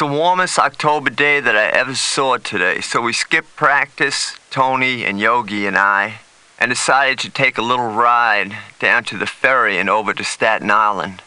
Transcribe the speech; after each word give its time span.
the 0.00 0.06
warmest 0.06 0.58
October 0.58 1.10
day 1.10 1.40
that 1.40 1.54
I 1.54 1.66
ever 1.66 1.94
saw 1.94 2.38
today, 2.38 2.80
so 2.80 3.02
we 3.02 3.12
skipped 3.12 3.54
practice, 3.54 4.34
Tony 4.48 5.04
and 5.04 5.20
Yogi 5.20 5.66
and 5.66 5.76
I, 5.76 6.20
and 6.58 6.70
decided 6.70 7.18
to 7.18 7.28
take 7.28 7.58
a 7.58 7.62
little 7.62 7.90
ride 7.90 8.56
down 8.78 9.04
to 9.04 9.18
the 9.18 9.26
ferry 9.26 9.76
and 9.76 9.90
over 9.90 10.14
to 10.14 10.24
Staten 10.24 10.70
Island. 10.70 11.22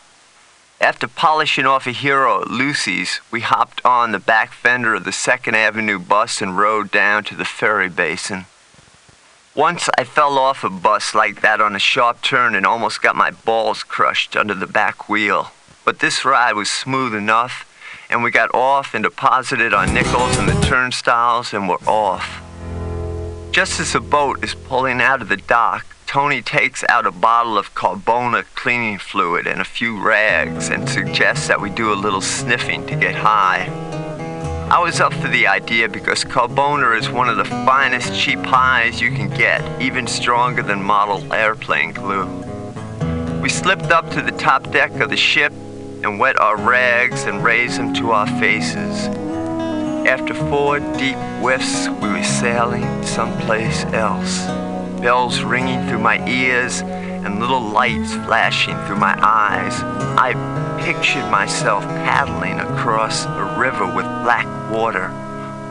After 0.81 1.07
polishing 1.07 1.67
off 1.67 1.85
a 1.85 1.91
hero 1.91 2.41
at 2.41 2.49
Lucy's, 2.49 3.21
we 3.29 3.41
hopped 3.41 3.79
on 3.85 4.11
the 4.11 4.17
back 4.17 4.53
fender 4.53 4.95
of 4.95 5.03
the 5.03 5.11
Second 5.11 5.53
Avenue 5.53 5.99
bus 5.99 6.41
and 6.41 6.57
rode 6.57 6.89
down 6.89 7.23
to 7.25 7.35
the 7.35 7.45
ferry 7.45 7.89
basin. 7.89 8.47
Once 9.53 9.87
I 9.99 10.03
fell 10.03 10.39
off 10.39 10.63
a 10.63 10.69
bus 10.71 11.13
like 11.13 11.41
that 11.41 11.61
on 11.61 11.75
a 11.75 11.79
sharp 11.79 12.23
turn 12.23 12.55
and 12.55 12.65
almost 12.65 13.03
got 13.03 13.15
my 13.15 13.29
balls 13.29 13.83
crushed 13.83 14.35
under 14.35 14.55
the 14.55 14.65
back 14.65 15.07
wheel. 15.07 15.51
But 15.85 15.99
this 15.99 16.25
ride 16.25 16.53
was 16.53 16.71
smooth 16.71 17.13
enough, 17.13 17.69
and 18.13 18.21
we 18.21 18.29
got 18.29 18.53
off 18.53 18.93
and 18.93 19.03
deposited 19.03 19.73
our 19.73 19.87
nickels 19.87 20.37
in 20.37 20.45
the 20.45 20.61
turnstiles 20.61 21.51
and 21.51 21.67
were 21.67 21.83
off. 21.87 22.41
Just 23.51 23.79
as 23.79 23.93
the 23.93 23.99
boat 23.99 24.43
is 24.43 24.53
pulling 24.53 25.01
out 25.01 25.23
of 25.23 25.29
the 25.29 25.37
dock, 25.37 25.85
Tony 26.05 26.43
takes 26.43 26.83
out 26.89 27.07
a 27.07 27.11
bottle 27.11 27.57
of 27.57 27.73
Carbona 27.73 28.45
cleaning 28.53 28.99
fluid 28.99 29.47
and 29.47 29.59
a 29.59 29.65
few 29.65 29.99
rags 29.99 30.69
and 30.69 30.87
suggests 30.87 31.47
that 31.47 31.59
we 31.59 31.71
do 31.71 31.91
a 31.91 31.95
little 31.95 32.21
sniffing 32.21 32.85
to 32.85 32.95
get 32.95 33.15
high. 33.15 33.65
I 34.69 34.79
was 34.79 34.99
up 34.99 35.13
for 35.15 35.27
the 35.27 35.47
idea 35.47 35.89
because 35.89 36.23
Carbona 36.23 36.97
is 36.97 37.09
one 37.09 37.29
of 37.29 37.37
the 37.37 37.45
finest 37.45 38.19
cheap 38.19 38.39
highs 38.39 39.01
you 39.01 39.09
can 39.09 39.29
get, 39.29 39.81
even 39.81 40.05
stronger 40.05 40.61
than 40.61 40.83
model 40.83 41.33
airplane 41.33 41.93
glue. 41.93 42.27
We 43.41 43.49
slipped 43.49 43.91
up 43.91 44.09
to 44.11 44.21
the 44.21 44.31
top 44.31 44.71
deck 44.71 44.91
of 44.99 45.09
the 45.09 45.17
ship 45.17 45.52
and 46.03 46.19
wet 46.19 46.39
our 46.39 46.57
rags 46.57 47.23
and 47.23 47.43
raised 47.43 47.79
them 47.79 47.93
to 47.93 48.11
our 48.11 48.27
faces. 48.39 49.07
After 50.05 50.33
four 50.33 50.79
deep 50.97 51.17
whiffs, 51.39 51.87
we 51.87 52.09
were 52.09 52.23
sailing 52.23 53.03
someplace 53.03 53.85
else. 53.85 54.45
Bells 54.99 55.41
ringing 55.41 55.87
through 55.87 55.99
my 55.99 56.25
ears 56.27 56.81
and 56.81 57.39
little 57.39 57.61
lights 57.61 58.13
flashing 58.15 58.75
through 58.85 58.97
my 58.97 59.17
eyes. 59.21 59.81
I 60.17 60.33
pictured 60.83 61.29
myself 61.31 61.83
paddling 61.83 62.59
across 62.59 63.25
a 63.25 63.55
river 63.57 63.85
with 63.85 64.05
black 64.23 64.45
water. 64.69 65.22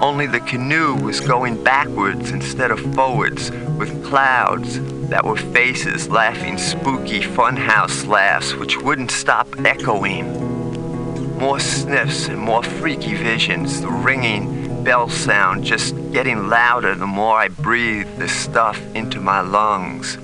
Only 0.02 0.26
the 0.26 0.40
canoe 0.40 0.96
was 0.96 1.20
going 1.20 1.62
backwards 1.62 2.32
instead 2.32 2.72
of 2.72 2.80
forwards, 2.96 3.52
with 3.78 4.04
clouds 4.04 4.80
that 5.08 5.24
were 5.24 5.36
faces 5.36 6.08
laughing 6.08 6.58
spooky 6.58 7.20
funhouse 7.20 8.04
laughs 8.04 8.52
which 8.52 8.76
wouldn't 8.76 9.12
stop 9.12 9.46
echoing. 9.64 11.38
More 11.38 11.60
sniffs 11.60 12.26
and 12.26 12.40
more 12.40 12.64
freaky 12.64 13.14
visions, 13.14 13.80
the 13.80 13.90
ringing 13.90 14.82
bell 14.82 15.08
sound 15.08 15.62
just 15.62 15.94
getting 16.10 16.48
louder 16.48 16.96
the 16.96 17.06
more 17.06 17.36
I 17.36 17.46
breathed 17.46 18.18
the 18.18 18.28
stuff 18.28 18.82
into 18.96 19.20
my 19.20 19.40
lungs. 19.40 20.18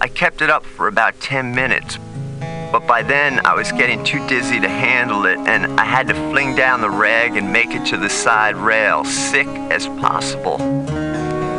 I 0.00 0.08
kept 0.08 0.40
it 0.40 0.48
up 0.48 0.64
for 0.64 0.88
about 0.88 1.20
10 1.20 1.54
minutes, 1.54 1.98
but 2.72 2.86
by 2.86 3.02
then 3.02 3.44
I 3.44 3.54
was 3.54 3.70
getting 3.70 4.02
too 4.02 4.26
dizzy 4.26 4.58
to 4.58 4.68
handle 4.68 5.26
it, 5.26 5.38
and 5.40 5.78
I 5.78 5.84
had 5.84 6.08
to 6.08 6.14
fling 6.30 6.56
down 6.56 6.80
the 6.80 6.88
rag 6.88 7.36
and 7.36 7.52
make 7.52 7.74
it 7.74 7.84
to 7.88 7.98
the 7.98 8.08
side 8.08 8.56
rail, 8.56 9.04
sick 9.04 9.46
as 9.46 9.86
possible. 9.86 10.56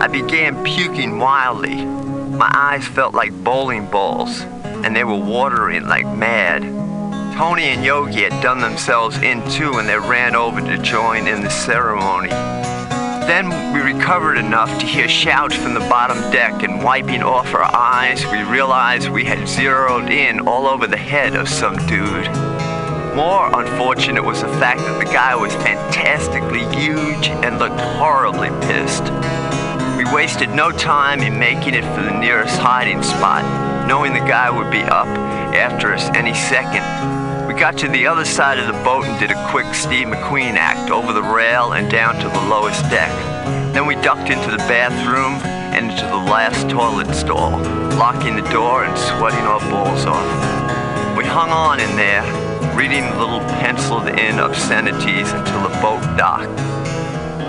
I 0.02 0.08
began 0.08 0.64
puking 0.64 1.20
wildly. 1.20 1.86
My 1.86 2.50
eyes 2.52 2.88
felt 2.88 3.14
like 3.14 3.32
bowling 3.44 3.86
balls, 3.86 4.42
and 4.42 4.96
they 4.96 5.04
were 5.04 5.16
watering 5.16 5.84
like 5.88 6.08
mad. 6.08 6.64
Tony 7.38 7.66
and 7.66 7.86
Yogi 7.86 8.24
had 8.24 8.42
done 8.42 8.60
themselves 8.60 9.18
in 9.18 9.48
too, 9.52 9.74
and 9.74 9.88
they 9.88 9.98
ran 9.98 10.36
over 10.36 10.62
to 10.62 10.78
join 10.80 11.28
in 11.28 11.44
the 11.44 11.50
ceremony. 11.50 12.30
Then 13.28 13.74
we 13.74 13.80
recovered 13.80 14.38
enough 14.38 14.80
to 14.80 14.86
hear 14.86 15.08
shouts 15.08 15.56
from 15.56 15.74
the 15.74 15.80
bottom 15.80 16.18
deck, 16.30 16.62
and 16.62 16.84
wiping 16.84 17.24
off 17.24 17.54
our 17.54 17.64
eyes, 17.64 18.26
we 18.28 18.44
realized 18.44 19.10
we 19.10 19.24
had 19.24 19.48
zeroed 19.48 20.10
in 20.10 20.42
all 20.42 20.68
over 20.68 20.88
the 20.88 20.98
head 20.98 21.36
of 21.36 21.48
some 21.48 21.78
dude. 21.88 22.28
More 23.16 23.48
unfortunate 23.58 24.24
was 24.24 24.42
the 24.42 24.50
fact 24.60 24.82
that 24.82 25.00
the 25.00 25.12
guy 25.12 25.36
was 25.36 25.54
fantastically 25.56 26.66
huge 26.76 27.30
and 27.30 27.60
looked 27.60 27.80
horribly 27.80 28.50
pissed. 28.68 29.04
We 29.98 30.04
wasted 30.14 30.50
no 30.50 30.72
time 30.72 31.22
in 31.22 31.40
making 31.40 31.76
it 31.76 31.86
for 31.96 32.02
the 32.02 32.20
nearest 32.20 32.60
hiding 32.60 33.02
spot, 33.04 33.88
knowing 33.88 34.14
the 34.14 34.20
guy 34.20 34.50
would 34.50 34.70
be 34.70 34.82
up 34.82 35.08
after 35.56 35.94
us 35.94 36.10
any 36.14 36.34
second. 36.34 37.23
We 37.54 37.60
got 37.60 37.78
to 37.78 37.88
the 37.88 38.08
other 38.08 38.26
side 38.26 38.58
of 38.58 38.66
the 38.66 38.84
boat 38.84 39.06
and 39.06 39.20
did 39.20 39.30
a 39.30 39.50
quick 39.52 39.76
Steve 39.76 40.08
McQueen 40.08 40.56
act 40.56 40.90
over 40.90 41.14
the 41.14 41.22
rail 41.22 41.74
and 41.74 41.90
down 41.90 42.16
to 42.16 42.28
the 42.28 42.42
lowest 42.50 42.82
deck. 42.90 43.12
Then 43.76 43.86
we 43.86 43.94
ducked 43.94 44.32
into 44.32 44.50
the 44.50 44.58
bathroom 44.58 45.34
and 45.72 45.92
into 45.92 46.04
the 46.08 46.18
last 46.18 46.68
toilet 46.68 47.14
stall, 47.14 47.60
locking 47.96 48.36
the 48.36 48.50
door 48.50 48.86
and 48.86 48.98
sweating 48.98 49.46
our 49.46 49.60
balls 49.70 50.04
off. 50.06 51.16
We 51.16 51.26
hung 51.26 51.52
on 51.52 51.80
in 51.80 51.96
there, 51.96 52.24
reading 52.76 53.04
the 53.04 53.20
little 53.20 53.46
penciled 53.62 54.08
in 54.08 54.40
obscenities 54.40 55.32
until 55.32 55.62
the 55.62 55.78
boat 55.80 56.02
docked. 56.18 56.60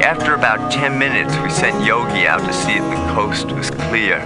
After 0.05 0.35
about 0.35 0.71
10 0.71 0.99
minutes, 0.99 1.35
we 1.39 1.49
sent 1.49 1.83
Yogi 1.83 2.27
out 2.27 2.41
to 2.41 2.53
see 2.53 2.73
if 2.73 2.85
the 2.85 3.15
coast 3.15 3.51
was 3.53 3.71
clear. 3.71 4.21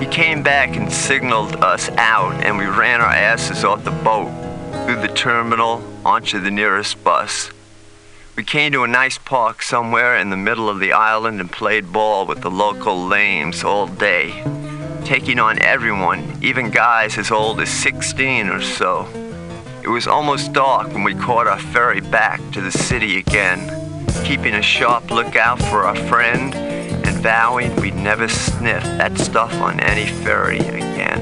He 0.00 0.06
came 0.06 0.42
back 0.42 0.76
and 0.76 0.92
signaled 0.92 1.62
us 1.62 1.90
out, 1.90 2.34
and 2.44 2.58
we 2.58 2.66
ran 2.66 3.00
our 3.00 3.06
asses 3.06 3.62
off 3.64 3.84
the 3.84 3.92
boat, 3.92 4.45
through 4.86 5.00
the 5.00 5.08
terminal, 5.08 5.82
onto 6.04 6.38
the 6.38 6.50
nearest 6.50 7.02
bus. 7.02 7.50
We 8.36 8.44
came 8.44 8.70
to 8.70 8.84
a 8.84 8.88
nice 8.88 9.18
park 9.18 9.60
somewhere 9.60 10.16
in 10.16 10.30
the 10.30 10.36
middle 10.36 10.68
of 10.68 10.78
the 10.78 10.92
island 10.92 11.40
and 11.40 11.50
played 11.50 11.92
ball 11.92 12.24
with 12.24 12.42
the 12.42 12.52
local 12.52 13.04
lames 13.04 13.64
all 13.64 13.88
day, 13.88 14.44
taking 15.04 15.40
on 15.40 15.60
everyone, 15.60 16.38
even 16.40 16.70
guys 16.70 17.18
as 17.18 17.32
old 17.32 17.60
as 17.60 17.68
16 17.68 18.48
or 18.48 18.62
so. 18.62 19.08
It 19.82 19.88
was 19.88 20.06
almost 20.06 20.52
dark 20.52 20.86
when 20.92 21.02
we 21.02 21.16
caught 21.16 21.48
our 21.48 21.58
ferry 21.58 22.00
back 22.00 22.40
to 22.52 22.60
the 22.60 22.70
city 22.70 23.18
again, 23.18 24.06
keeping 24.24 24.54
a 24.54 24.62
sharp 24.62 25.10
lookout 25.10 25.58
for 25.62 25.82
our 25.82 25.96
friend 26.06 26.54
and 26.54 27.16
vowing 27.24 27.74
we'd 27.76 27.96
never 27.96 28.28
sniff 28.28 28.84
that 28.84 29.18
stuff 29.18 29.52
on 29.54 29.80
any 29.80 30.06
ferry 30.06 30.60
again. 30.60 31.15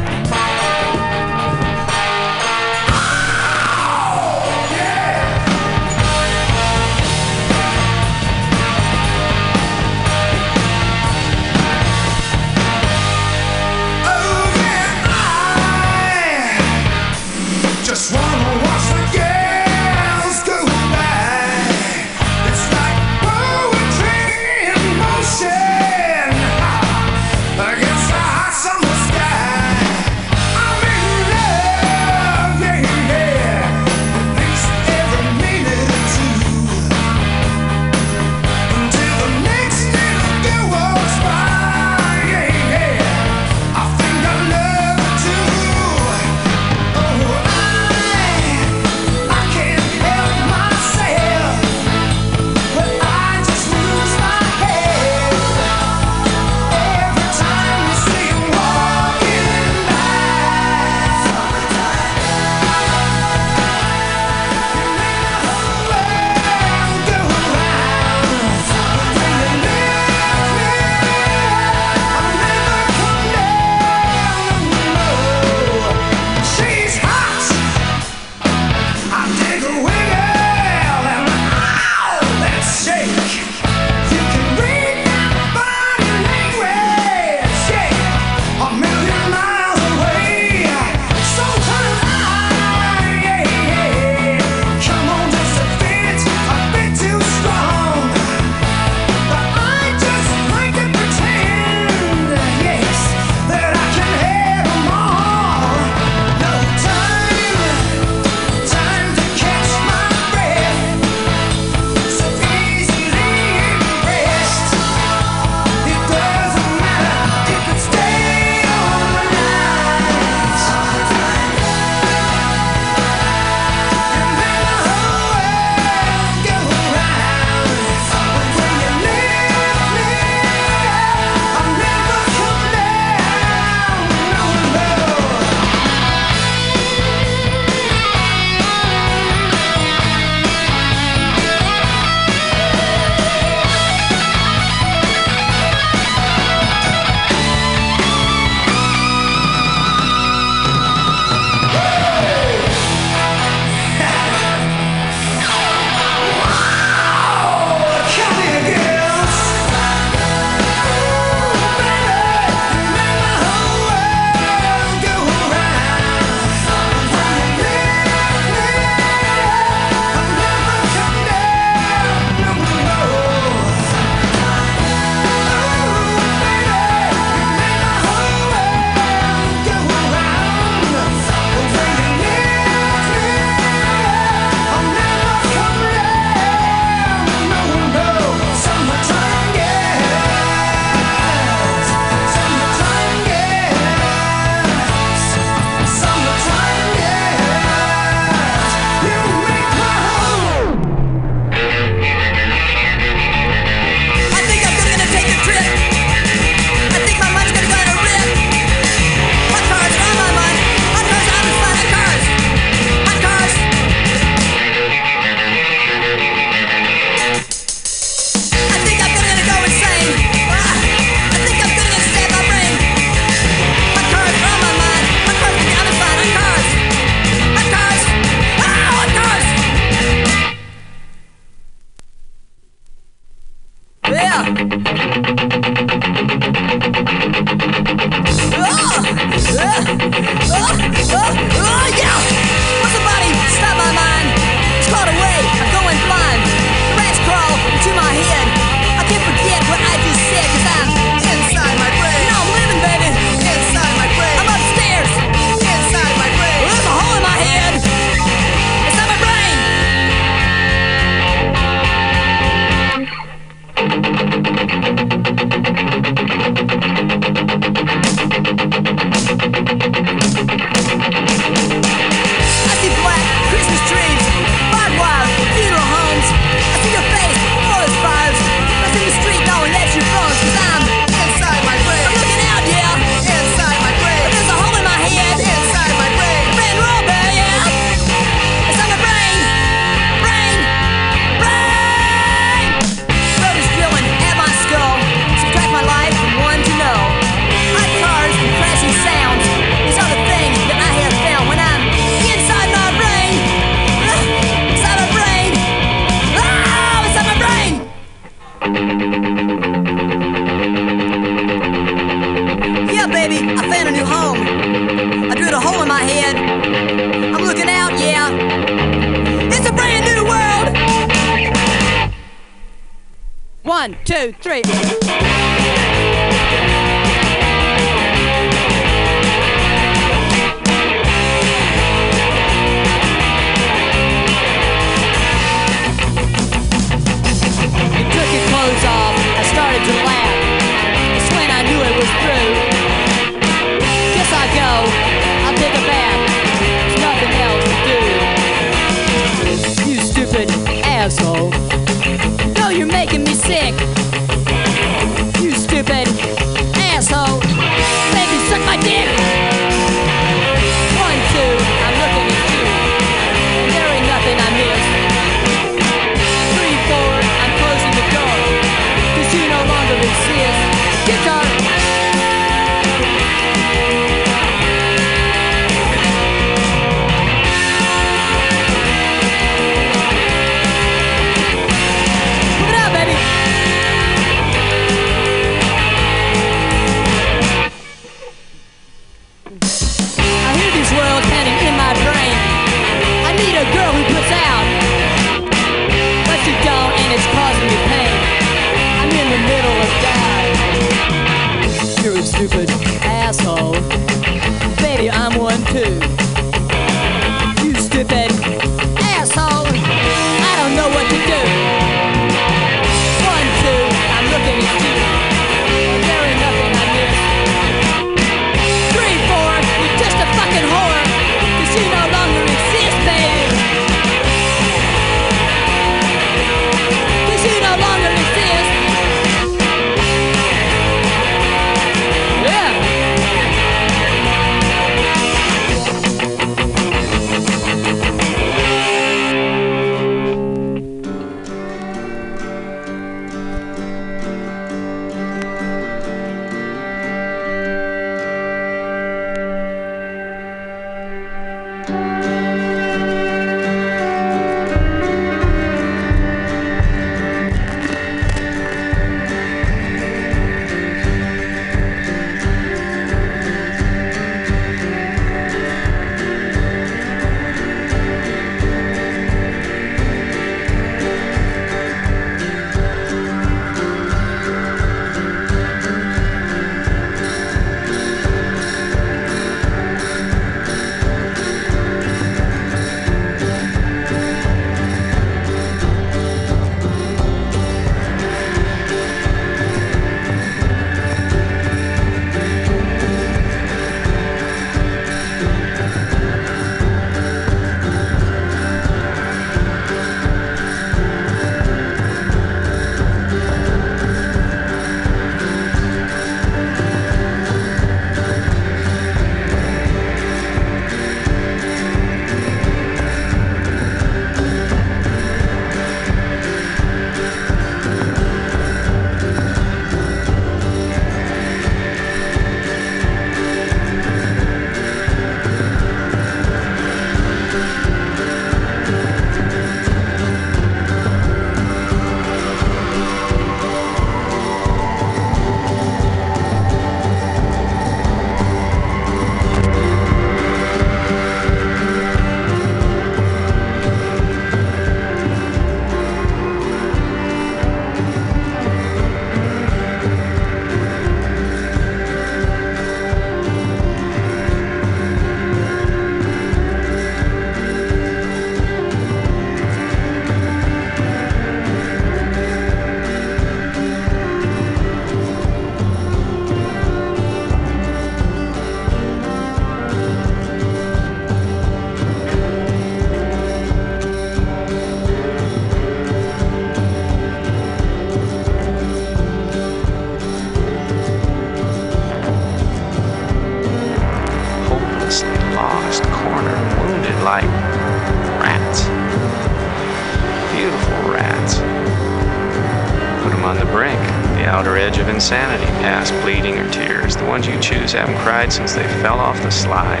Others 597.92 598.08
haven't 598.08 598.24
cried 598.24 598.50
since 598.50 598.72
they 598.72 598.88
fell 599.04 599.20
off 599.20 599.36
the 599.42 599.50
slide. 599.50 600.00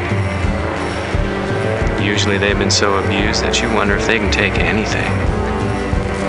Usually 2.00 2.38
they've 2.38 2.58
been 2.58 2.70
so 2.70 2.96
abused 2.96 3.44
that 3.44 3.60
you 3.60 3.68
wonder 3.68 3.94
if 3.96 4.06
they 4.06 4.16
can 4.16 4.32
take 4.32 4.56
anything. 4.56 5.12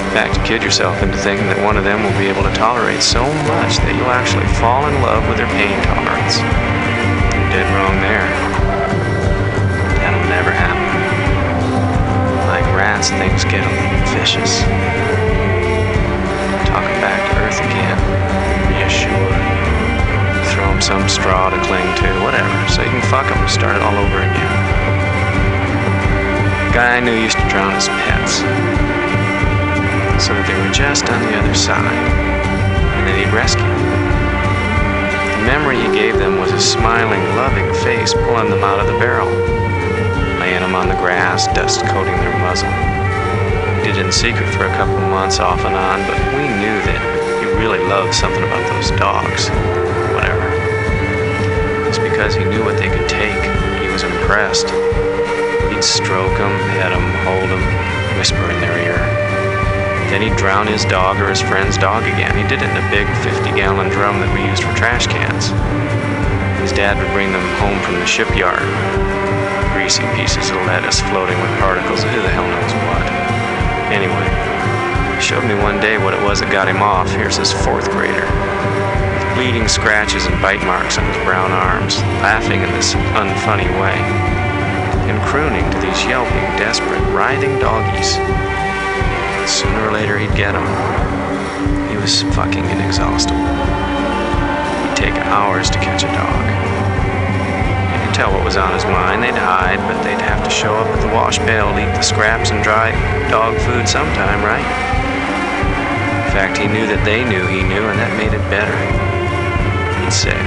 In 0.03 0.11
fact, 0.11 0.35
you 0.35 0.43
kid 0.43 0.59
yourself 0.59 0.99
into 0.99 1.15
thinking 1.15 1.47
that 1.47 1.63
one 1.63 1.79
of 1.79 1.87
them 1.87 2.03
will 2.03 2.19
be 2.19 2.27
able 2.27 2.43
to 2.43 2.51
tolerate 2.51 2.99
so 2.99 3.23
much 3.47 3.79
that 3.79 3.95
you'll 3.95 4.11
actually 4.11 4.43
fall 4.59 4.83
in 4.91 4.95
love 4.99 5.23
with 5.31 5.39
their 5.39 5.47
pain 5.55 5.79
tolerance. 5.87 6.43
You're 7.31 7.47
dead 7.55 7.67
wrong 7.71 7.95
there. 8.03 8.27
That'll 10.03 10.27
never 10.27 10.51
happen. 10.51 10.83
Like 12.51 12.67
rats, 12.75 13.07
things 13.07 13.47
get 13.47 13.63
a 13.63 13.71
little 13.71 14.03
vicious. 14.11 14.67
Talking 16.67 16.99
back 16.99 17.23
to 17.23 17.33
Earth 17.39 17.59
again. 17.63 17.95
Yeshua. 18.83 19.32
Some 20.81 21.07
straw 21.07 21.49
to 21.49 21.55
cling 21.63 21.87
to, 22.03 22.09
whatever, 22.27 22.51
so 22.67 22.83
you 22.83 22.89
can 22.89 23.01
fuck 23.07 23.23
him 23.23 23.39
and 23.39 23.49
start 23.49 23.77
it 23.77 23.81
all 23.81 23.95
over 23.95 24.19
again. 24.19 24.51
Guy 26.75 26.97
I 26.97 26.99
knew 26.99 27.15
used 27.15 27.39
to 27.39 27.47
drown 27.47 27.71
his 27.71 27.87
pets, 27.87 28.43
so 30.19 30.35
that 30.35 30.43
they 30.43 30.57
were 30.59 30.73
just 30.75 31.07
on 31.07 31.23
the 31.23 31.39
other 31.39 31.55
side, 31.55 31.87
and 31.87 33.07
then 33.07 33.15
he'd 33.15 33.31
rescue 33.31 33.63
them. 33.63 33.79
The 35.39 35.45
memory 35.47 35.79
he 35.79 35.87
gave 35.95 36.19
them 36.19 36.37
was 36.37 36.51
a 36.51 36.59
smiling, 36.59 37.23
loving 37.39 37.71
face 37.79 38.11
pulling 38.11 38.51
them 38.51 38.67
out 38.67 38.83
of 38.83 38.85
the 38.91 38.99
barrel, 38.99 39.31
laying 40.43 40.61
them 40.61 40.75
on 40.75 40.89
the 40.89 40.99
grass, 40.99 41.47
dust 41.55 41.79
coating 41.87 42.17
their 42.19 42.37
muzzle. 42.43 42.67
He 43.79 43.87
did 43.87 44.03
it 44.03 44.05
in 44.05 44.11
secret 44.11 44.51
for 44.51 44.67
a 44.67 44.73
couple 44.75 44.99
of 44.99 45.07
months 45.09 45.39
off 45.39 45.63
and 45.63 45.79
on, 45.79 46.03
but 46.11 46.19
we 46.35 46.43
knew 46.59 46.77
that 46.91 46.99
he 47.39 47.47
really 47.55 47.79
loved 47.87 48.13
something 48.13 48.43
about 48.43 48.67
those 48.75 48.91
dogs. 48.99 49.47
Because 52.13 52.37
he 52.37 52.45
knew 52.45 52.61
what 52.61 52.77
they 52.77 52.93
could 52.93 53.09
take. 53.09 53.41
He 53.81 53.89
was 53.89 54.05
impressed. 54.05 54.69
He'd 55.73 55.83
stroke 55.83 56.37
them, 56.37 56.53
pet 56.77 56.93
them, 56.93 57.09
hold 57.25 57.49
them, 57.49 57.65
whisper 58.21 58.45
in 58.53 58.61
their 58.61 58.77
ear. 58.85 59.01
Then 60.13 60.21
he'd 60.21 60.37
drown 60.37 60.69
his 60.69 60.85
dog 60.85 61.17
or 61.17 61.27
his 61.27 61.41
friend's 61.41 61.75
dog 61.75 62.03
again. 62.05 62.37
He 62.37 62.45
did 62.45 62.61
it 62.61 62.69
in 62.69 62.77
a 62.77 62.91
big 62.93 63.09
50 63.25 63.57
gallon 63.57 63.89
drum 63.89 64.21
that 64.21 64.29
we 64.29 64.45
used 64.45 64.61
for 64.61 64.69
trash 64.77 65.09
cans. 65.09 65.49
His 66.61 66.69
dad 66.69 67.01
would 67.01 67.09
bring 67.17 67.33
them 67.33 67.49
home 67.57 67.81
from 67.81 67.97
the 67.97 68.05
shipyard. 68.05 68.61
Greasy 69.73 70.05
pieces 70.13 70.53
of 70.53 70.61
lettuce 70.69 71.01
floating 71.09 71.41
with 71.41 71.49
particles 71.57 72.05
of 72.05 72.13
who 72.13 72.21
the 72.21 72.29
hell 72.29 72.45
knows 72.45 72.73
what. 72.85 73.09
Anyway, 73.89 74.29
he 75.17 75.19
showed 75.19 75.49
me 75.49 75.57
one 75.57 75.81
day 75.81 75.97
what 75.97 76.13
it 76.13 76.21
was 76.21 76.45
that 76.45 76.53
got 76.53 76.69
him 76.69 76.85
off. 76.85 77.09
Here's 77.09 77.41
his 77.41 77.49
fourth 77.51 77.89
grader. 77.89 78.29
Bleeding 79.35 79.67
scratches 79.67 80.27
and 80.27 80.39
bite 80.43 80.63
marks 80.63 80.99
on 80.99 81.05
his 81.05 81.17
brown 81.25 81.51
arms, 81.51 81.97
laughing 82.21 82.61
in 82.61 82.71
this 82.73 82.93
unfunny 83.17 83.65
way, 83.81 83.97
and 85.09 85.19
crooning 85.27 85.65
to 85.71 85.79
these 85.81 86.05
yelping, 86.05 86.45
desperate, 86.55 87.01
writhing 87.11 87.57
doggies. 87.57 88.13
Sooner 89.49 89.89
or 89.89 89.91
later 89.91 90.19
he'd 90.19 90.35
get 90.37 90.53
him. 90.53 90.63
He 91.89 91.97
was 91.97 92.21
fucking 92.37 92.63
inexhaustible. 92.63 93.41
He'd 93.41 94.95
take 94.95 95.17
hours 95.33 95.69
to 95.71 95.79
catch 95.79 96.03
a 96.03 96.13
dog. 96.13 96.45
You 97.89 98.05
could 98.05 98.13
tell 98.13 98.31
what 98.31 98.45
was 98.45 98.55
on 98.55 98.71
his 98.71 98.85
mind. 98.85 99.23
They'd 99.23 99.33
hide, 99.33 99.79
but 99.89 100.01
they'd 100.03 100.21
have 100.21 100.43
to 100.43 100.49
show 100.49 100.75
up 100.75 100.87
at 100.87 101.01
the 101.01 101.13
wash 101.13 101.39
pail 101.39 101.73
to 101.73 101.79
eat 101.81 101.93
the 101.97 102.01
scraps 102.03 102.51
and 102.51 102.63
dry 102.63 102.91
dog 103.31 103.57
food 103.61 103.89
sometime, 103.89 104.45
right? 104.45 104.63
In 106.23 106.31
fact, 106.31 106.57
he 106.57 106.67
knew 106.67 106.85
that 106.85 107.03
they 107.03 107.25
knew 107.25 107.45
he 107.47 107.63
knew, 107.63 107.81
and 107.81 107.99
that 107.99 108.15
made 108.15 108.33
it 108.33 108.49
better. 108.49 109.02
Say, 110.13 110.37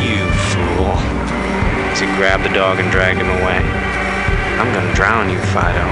You 0.00 0.24
fool. 0.48 0.96
As 1.92 2.00
he 2.00 2.06
grabbed 2.16 2.42
the 2.42 2.48
dog 2.48 2.80
and 2.80 2.90
dragged 2.90 3.20
him 3.20 3.28
away. 3.28 3.58
I'm 4.58 4.72
gonna 4.72 4.94
drown 4.94 5.28
you, 5.28 5.38
Fido. 5.38 5.84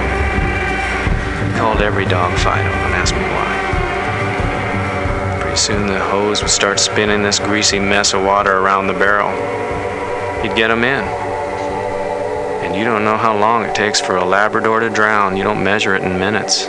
He 1.46 1.58
called 1.58 1.82
every 1.82 2.06
dog 2.06 2.32
Fido 2.38 2.56
and 2.56 2.94
asked 2.94 3.14
me 3.14 3.20
why. 3.20 3.52
Pretty 5.40 5.58
soon 5.58 5.86
the 5.86 6.00
hose 6.00 6.40
would 6.40 6.50
start 6.50 6.80
spinning 6.80 7.22
this 7.22 7.38
greasy 7.38 7.78
mess 7.78 8.14
of 8.14 8.24
water 8.24 8.58
around 8.58 8.86
the 8.86 8.94
barrel. 8.94 9.30
He'd 10.42 10.56
get 10.56 10.70
'em 10.70 10.82
in. 10.82 11.04
And 12.64 12.74
you 12.74 12.84
don't 12.84 13.04
know 13.04 13.18
how 13.18 13.36
long 13.36 13.64
it 13.64 13.74
takes 13.74 14.00
for 14.00 14.16
a 14.16 14.24
Labrador 14.24 14.80
to 14.80 14.88
drown. 14.88 15.36
You 15.36 15.44
don't 15.44 15.62
measure 15.62 15.94
it 15.94 16.02
in 16.02 16.18
minutes. 16.18 16.66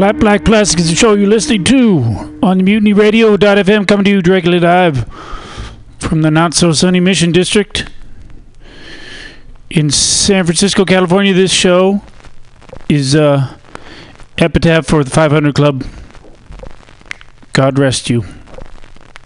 Flat 0.00 0.18
Black 0.18 0.46
Plastic 0.46 0.80
is 0.80 0.88
the 0.88 0.96
show 0.96 1.12
you're 1.12 1.28
listening 1.28 1.62
to 1.64 2.38
on 2.42 2.56
the 2.56 2.64
Mutiny 2.64 2.94
Radio.fm, 2.94 3.86
coming 3.86 4.04
to 4.04 4.10
you 4.10 4.22
directly 4.22 4.58
live 4.58 5.06
from 5.98 6.22
the 6.22 6.30
not 6.30 6.54
so 6.54 6.72
sunny 6.72 7.00
Mission 7.00 7.32
District 7.32 7.86
in 9.68 9.90
San 9.90 10.46
Francisco, 10.46 10.86
California. 10.86 11.34
This 11.34 11.52
show 11.52 12.00
is 12.88 13.14
uh, 13.14 13.58
Epitaph 14.38 14.86
for 14.86 15.04
the 15.04 15.10
500 15.10 15.54
Club. 15.54 15.84
God 17.52 17.78
rest 17.78 18.08
you. 18.08 18.24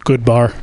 Good 0.03 0.25
bar. 0.25 0.53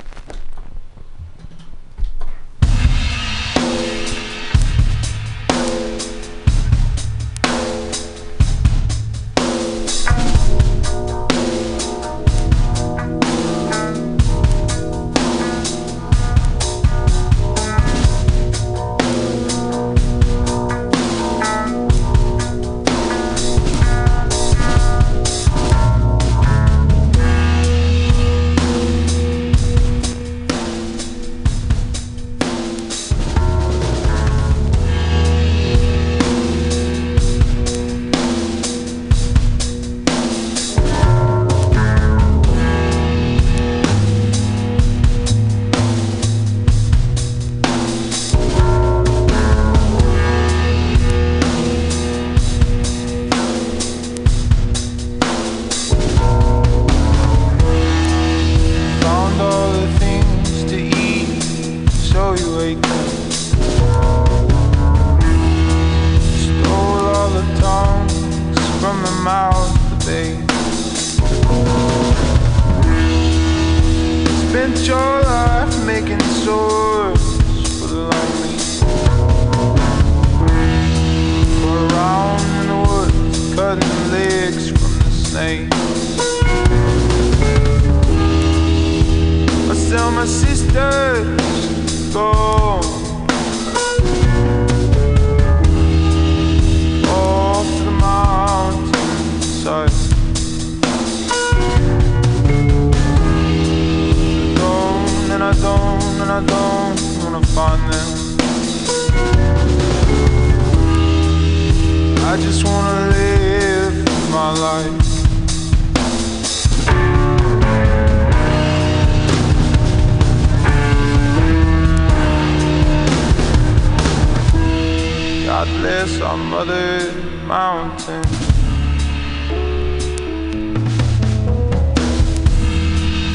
God 125.82 125.88
bless 125.88 126.20
our 126.20 126.36
mother 126.36 127.12
mountain. 127.44 128.22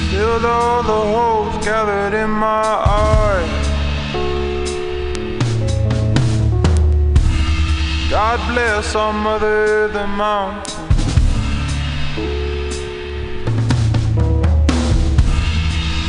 Filled 0.09 0.45
all 0.45 0.81
the 0.81 1.01
holes 1.13 1.65
gathered 1.65 2.13
in 2.13 2.29
my 2.29 2.63
heart. 2.87 3.49
God 8.09 8.39
bless 8.53 8.95
our 8.95 9.11
mother 9.11 9.89
the 9.89 10.07
mountain. 10.07 10.87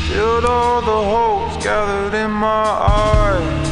Filled 0.07 0.44
all 0.44 0.83
the 0.83 1.01
holes 1.12 1.64
gathered 1.64 2.14
in 2.14 2.31
my 2.31 2.64
heart. 2.64 3.67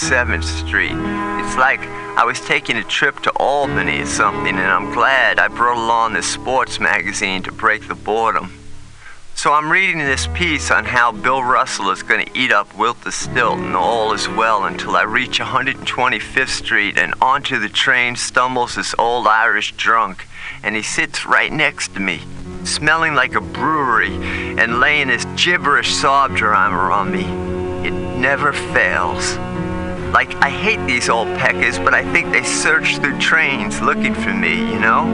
207th 0.00 0.44
Street. 0.66 0.92
It's 0.92 1.56
like 1.58 1.80
I 2.16 2.24
was 2.24 2.40
taking 2.40 2.76
a 2.78 2.84
trip 2.84 3.20
to 3.20 3.30
Albany 3.32 4.00
or 4.00 4.06
something, 4.06 4.56
and 4.56 4.58
I'm 4.58 4.92
glad 4.94 5.38
I 5.38 5.48
brought 5.48 5.76
along 5.76 6.14
this 6.14 6.26
sports 6.26 6.80
magazine 6.80 7.42
to 7.42 7.52
break 7.52 7.86
the 7.86 7.94
boredom. 7.94 8.50
So 9.34 9.52
I'm 9.52 9.70
reading 9.70 9.98
this 9.98 10.26
piece 10.28 10.70
on 10.70 10.86
how 10.86 11.12
Bill 11.12 11.42
Russell 11.42 11.90
is 11.90 12.02
going 12.02 12.24
to 12.24 12.38
eat 12.38 12.50
up 12.50 12.74
Wilt 12.76 13.02
the 13.02 13.12
Stilt 13.12 13.60
all 13.74 14.14
is 14.14 14.26
well 14.26 14.64
until 14.64 14.96
I 14.96 15.02
reach 15.02 15.38
125th 15.38 16.48
Street 16.48 16.96
and 16.96 17.14
onto 17.20 17.58
the 17.58 17.68
train 17.68 18.16
stumbles 18.16 18.76
this 18.76 18.94
old 18.98 19.26
Irish 19.26 19.72
drunk, 19.72 20.26
and 20.62 20.74
he 20.74 20.82
sits 20.82 21.26
right 21.26 21.52
next 21.52 21.92
to 21.94 22.00
me, 22.00 22.20
smelling 22.64 23.14
like 23.14 23.34
a 23.34 23.40
brewery 23.40 24.14
and 24.58 24.80
laying 24.80 25.08
his 25.08 25.26
gibberish 25.36 25.92
sob 25.92 26.34
drama 26.34 26.90
on 26.94 27.12
me. 27.12 27.86
It 27.86 27.92
never 27.92 28.54
fails. 28.54 29.38
Like, 30.12 30.34
I 30.42 30.50
hate 30.50 30.84
these 30.86 31.08
old 31.08 31.28
peckers, 31.38 31.78
but 31.78 31.94
I 31.94 32.02
think 32.12 32.32
they 32.32 32.42
search 32.42 32.96
through 32.96 33.18
trains 33.20 33.80
looking 33.80 34.12
for 34.12 34.34
me, 34.34 34.58
you 34.72 34.80
know? 34.80 35.06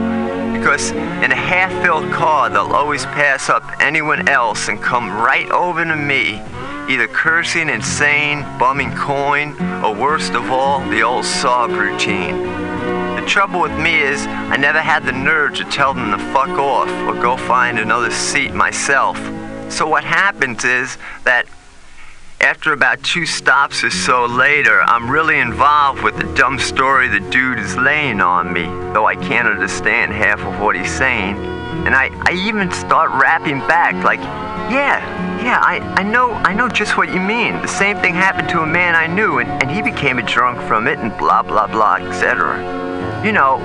Because 0.57 0.91
in 0.91 1.31
a 1.31 1.35
half 1.35 1.71
filled 1.83 2.11
car, 2.11 2.49
they'll 2.49 2.73
always 2.73 3.05
pass 3.05 3.47
up 3.47 3.63
anyone 3.79 4.27
else 4.27 4.69
and 4.69 4.81
come 4.81 5.09
right 5.09 5.49
over 5.51 5.85
to 5.85 5.95
me, 5.95 6.41
either 6.89 7.07
cursing, 7.07 7.69
insane, 7.69 8.43
bumming 8.57 8.91
coin, 8.95 9.53
or 9.83 9.93
worst 9.93 10.33
of 10.33 10.49
all, 10.49 10.79
the 10.89 11.03
old 11.03 11.25
sob 11.25 11.69
routine. 11.71 12.41
The 13.15 13.23
trouble 13.27 13.61
with 13.61 13.77
me 13.79 13.99
is, 13.99 14.25
I 14.25 14.57
never 14.57 14.79
had 14.79 15.05
the 15.05 15.11
nerve 15.11 15.53
to 15.55 15.63
tell 15.65 15.93
them 15.93 16.11
to 16.11 16.17
fuck 16.33 16.49
off 16.49 16.89
or 17.07 17.13
go 17.21 17.37
find 17.37 17.77
another 17.77 18.09
seat 18.09 18.53
myself. 18.53 19.17
So 19.69 19.87
what 19.87 20.03
happens 20.03 20.63
is 20.65 20.97
that 21.23 21.45
after 22.47 22.71
about 22.71 23.03
two 23.03 23.25
stops 23.25 23.83
or 23.83 23.89
so 23.89 24.25
later, 24.25 24.81
I'm 24.83 25.11
really 25.11 25.37
involved 25.37 26.01
with 26.01 26.15
the 26.15 26.33
dumb 26.33 26.57
story 26.59 27.09
the 27.09 27.19
dude 27.29 27.59
is 27.59 27.75
laying 27.75 28.21
on 28.21 28.53
me, 28.53 28.63
though 28.93 29.05
I 29.05 29.17
can't 29.17 29.49
understand 29.49 30.13
half 30.13 30.39
of 30.39 30.57
what 30.61 30.77
he's 30.77 30.89
saying. 30.89 31.35
And 31.85 31.93
I, 31.93 32.07
I 32.25 32.31
even 32.47 32.71
start 32.71 33.11
rapping 33.11 33.59
back 33.67 34.01
like, 34.05 34.21
yeah, 34.71 35.03
yeah, 35.43 35.59
I, 35.61 35.79
I 35.97 36.03
know 36.03 36.31
I 36.31 36.53
know 36.53 36.69
just 36.69 36.95
what 36.95 37.13
you 37.13 37.19
mean. 37.19 37.61
The 37.61 37.67
same 37.67 37.97
thing 37.97 38.13
happened 38.13 38.47
to 38.49 38.61
a 38.61 38.65
man 38.65 38.95
I 38.95 39.07
knew 39.07 39.39
and, 39.39 39.49
and 39.61 39.69
he 39.69 39.81
became 39.81 40.17
a 40.17 40.23
drunk 40.23 40.57
from 40.69 40.87
it 40.87 40.99
and 40.99 41.11
blah 41.17 41.43
blah 41.43 41.67
blah, 41.67 41.95
etc. 41.95 43.25
You 43.25 43.33
know, 43.33 43.59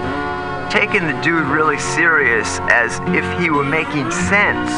taking 0.73 1.07
the 1.07 1.21
dude 1.23 1.47
really 1.47 1.79
serious 1.79 2.59
as 2.63 2.99
if 3.15 3.41
he 3.41 3.49
were 3.49 3.63
making 3.63 4.11
sense. 4.11 4.71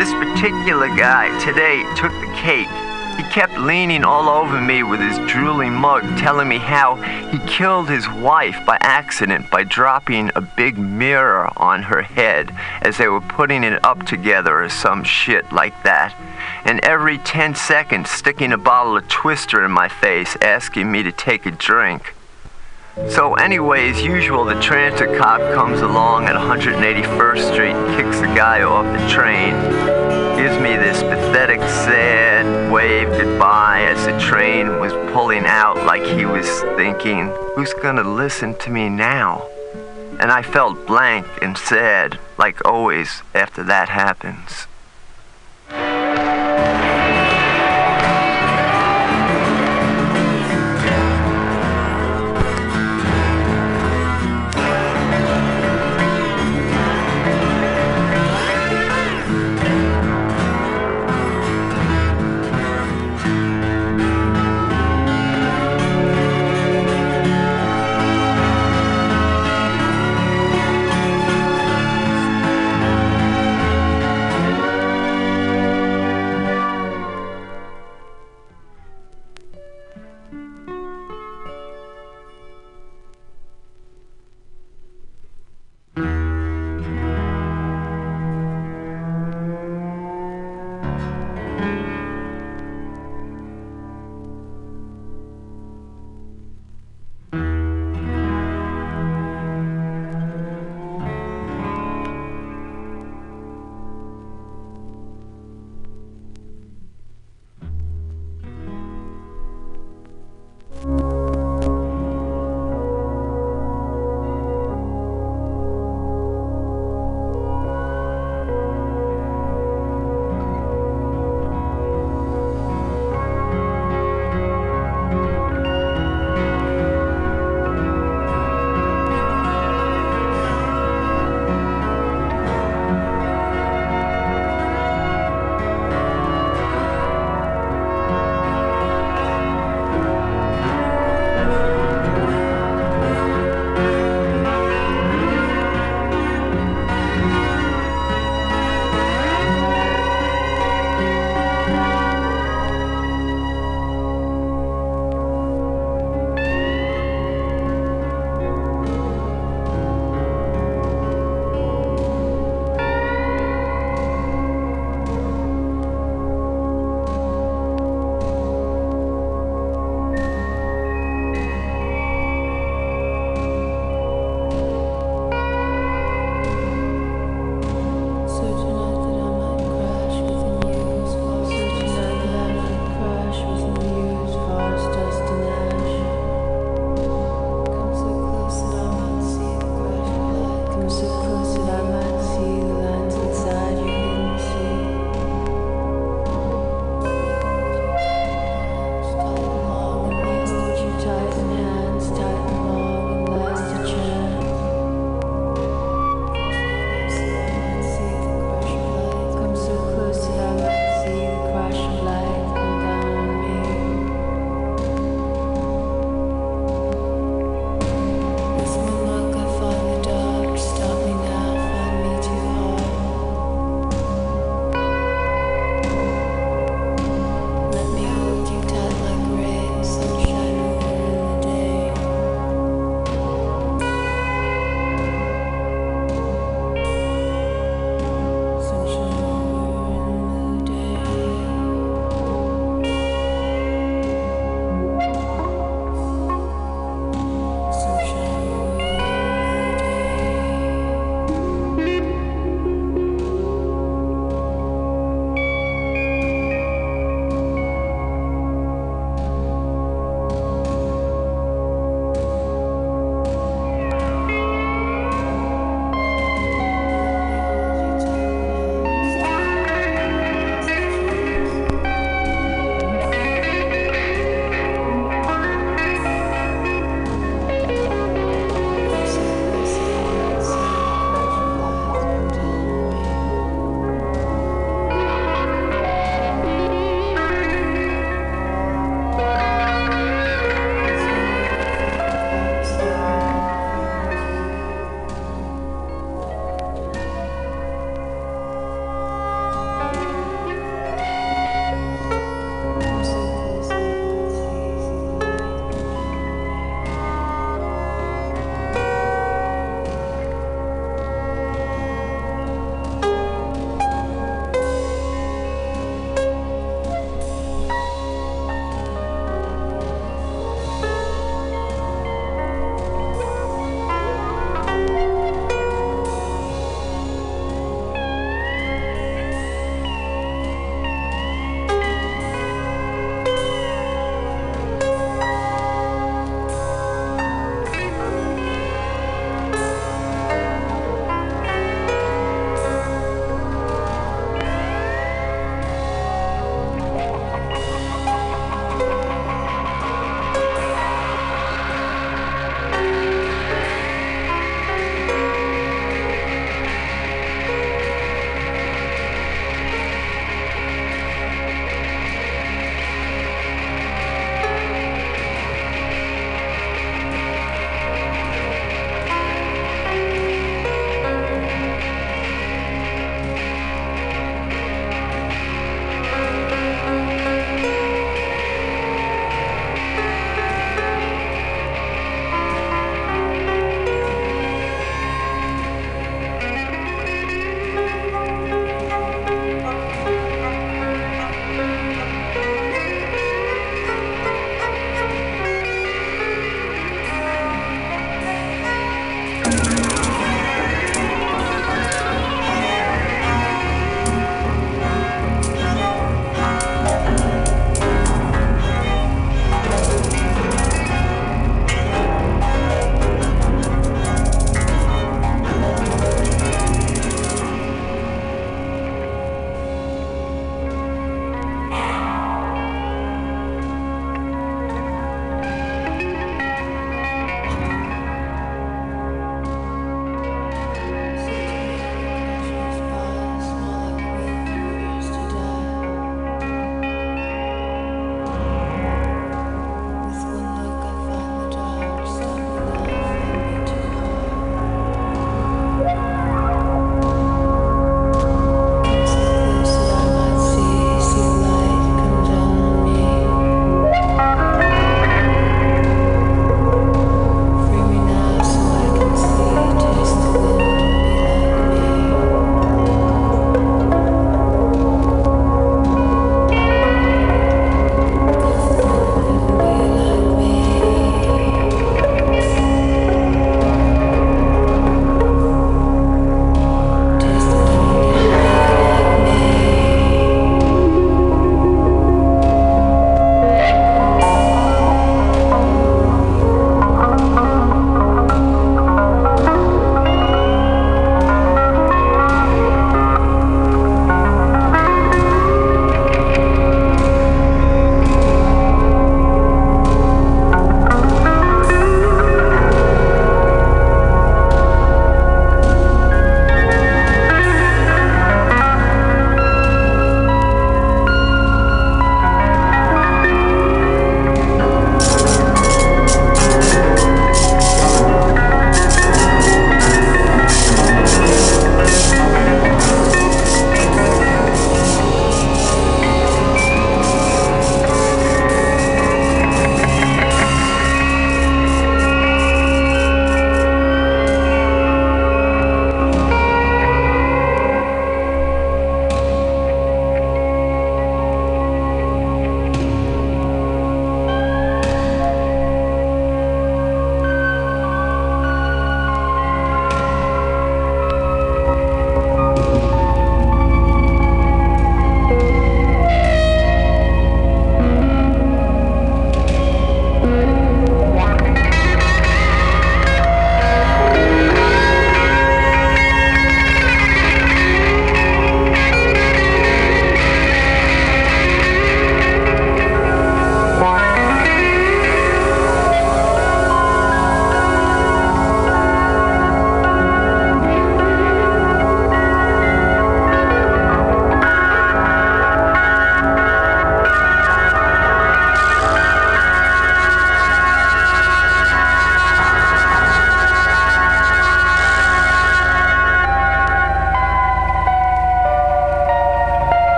This 0.00 0.10
particular 0.14 0.88
guy 0.96 1.28
today 1.44 1.84
took 2.00 2.12
the 2.24 2.32
cake. 2.40 2.81
He 3.16 3.22
kept 3.24 3.58
leaning 3.58 4.04
all 4.04 4.28
over 4.28 4.60
me 4.60 4.82
with 4.82 5.00
his 5.00 5.18
drooling 5.30 5.72
mug, 5.72 6.02
telling 6.18 6.48
me 6.48 6.58
how 6.58 6.96
he 7.30 7.38
killed 7.40 7.88
his 7.88 8.08
wife 8.08 8.58
by 8.64 8.78
accident 8.80 9.50
by 9.50 9.64
dropping 9.64 10.30
a 10.34 10.40
big 10.40 10.78
mirror 10.78 11.50
on 11.56 11.82
her 11.82 12.02
head 12.02 12.54
as 12.80 12.96
they 12.96 13.08
were 13.08 13.20
putting 13.20 13.64
it 13.64 13.84
up 13.84 14.04
together 14.06 14.62
or 14.62 14.68
some 14.68 15.04
shit 15.04 15.52
like 15.52 15.82
that. 15.82 16.14
And 16.64 16.80
every 16.84 17.18
10 17.18 17.54
seconds, 17.54 18.10
sticking 18.10 18.52
a 18.52 18.58
bottle 18.58 18.96
of 18.96 19.08
Twister 19.08 19.64
in 19.64 19.70
my 19.70 19.88
face, 19.88 20.36
asking 20.40 20.90
me 20.90 21.02
to 21.02 21.12
take 21.12 21.46
a 21.46 21.50
drink. 21.50 22.14
So, 23.08 23.34
anyway, 23.34 23.88
as 23.88 24.02
usual, 24.02 24.44
the 24.44 24.60
transit 24.60 25.16
cop 25.18 25.40
comes 25.54 25.80
along 25.80 26.26
at 26.26 26.34
181st 26.34 27.52
Street 27.52 27.72
and 27.72 27.96
kicks 27.96 28.20
the 28.20 28.26
guy 28.26 28.62
off 28.62 28.84
the 28.84 29.08
train. 29.08 30.21
Gives 30.36 30.58
me 30.58 30.76
this 30.76 31.02
pathetic, 31.02 31.60
sad 31.60 32.72
wave 32.72 33.08
goodbye 33.10 33.82
as 33.82 34.06
the 34.06 34.18
train 34.18 34.80
was 34.80 34.92
pulling 35.12 35.44
out, 35.44 35.76
like 35.84 36.02
he 36.04 36.24
was 36.24 36.48
thinking, 36.76 37.32
Who's 37.54 37.74
gonna 37.74 38.02
listen 38.02 38.54
to 38.58 38.70
me 38.70 38.88
now? 38.88 39.46
And 40.18 40.32
I 40.32 40.42
felt 40.42 40.86
blank 40.86 41.26
and 41.42 41.56
sad, 41.56 42.18
like 42.38 42.64
always 42.64 43.22
after 43.34 43.62
that 43.64 43.88
happens. 43.88 44.66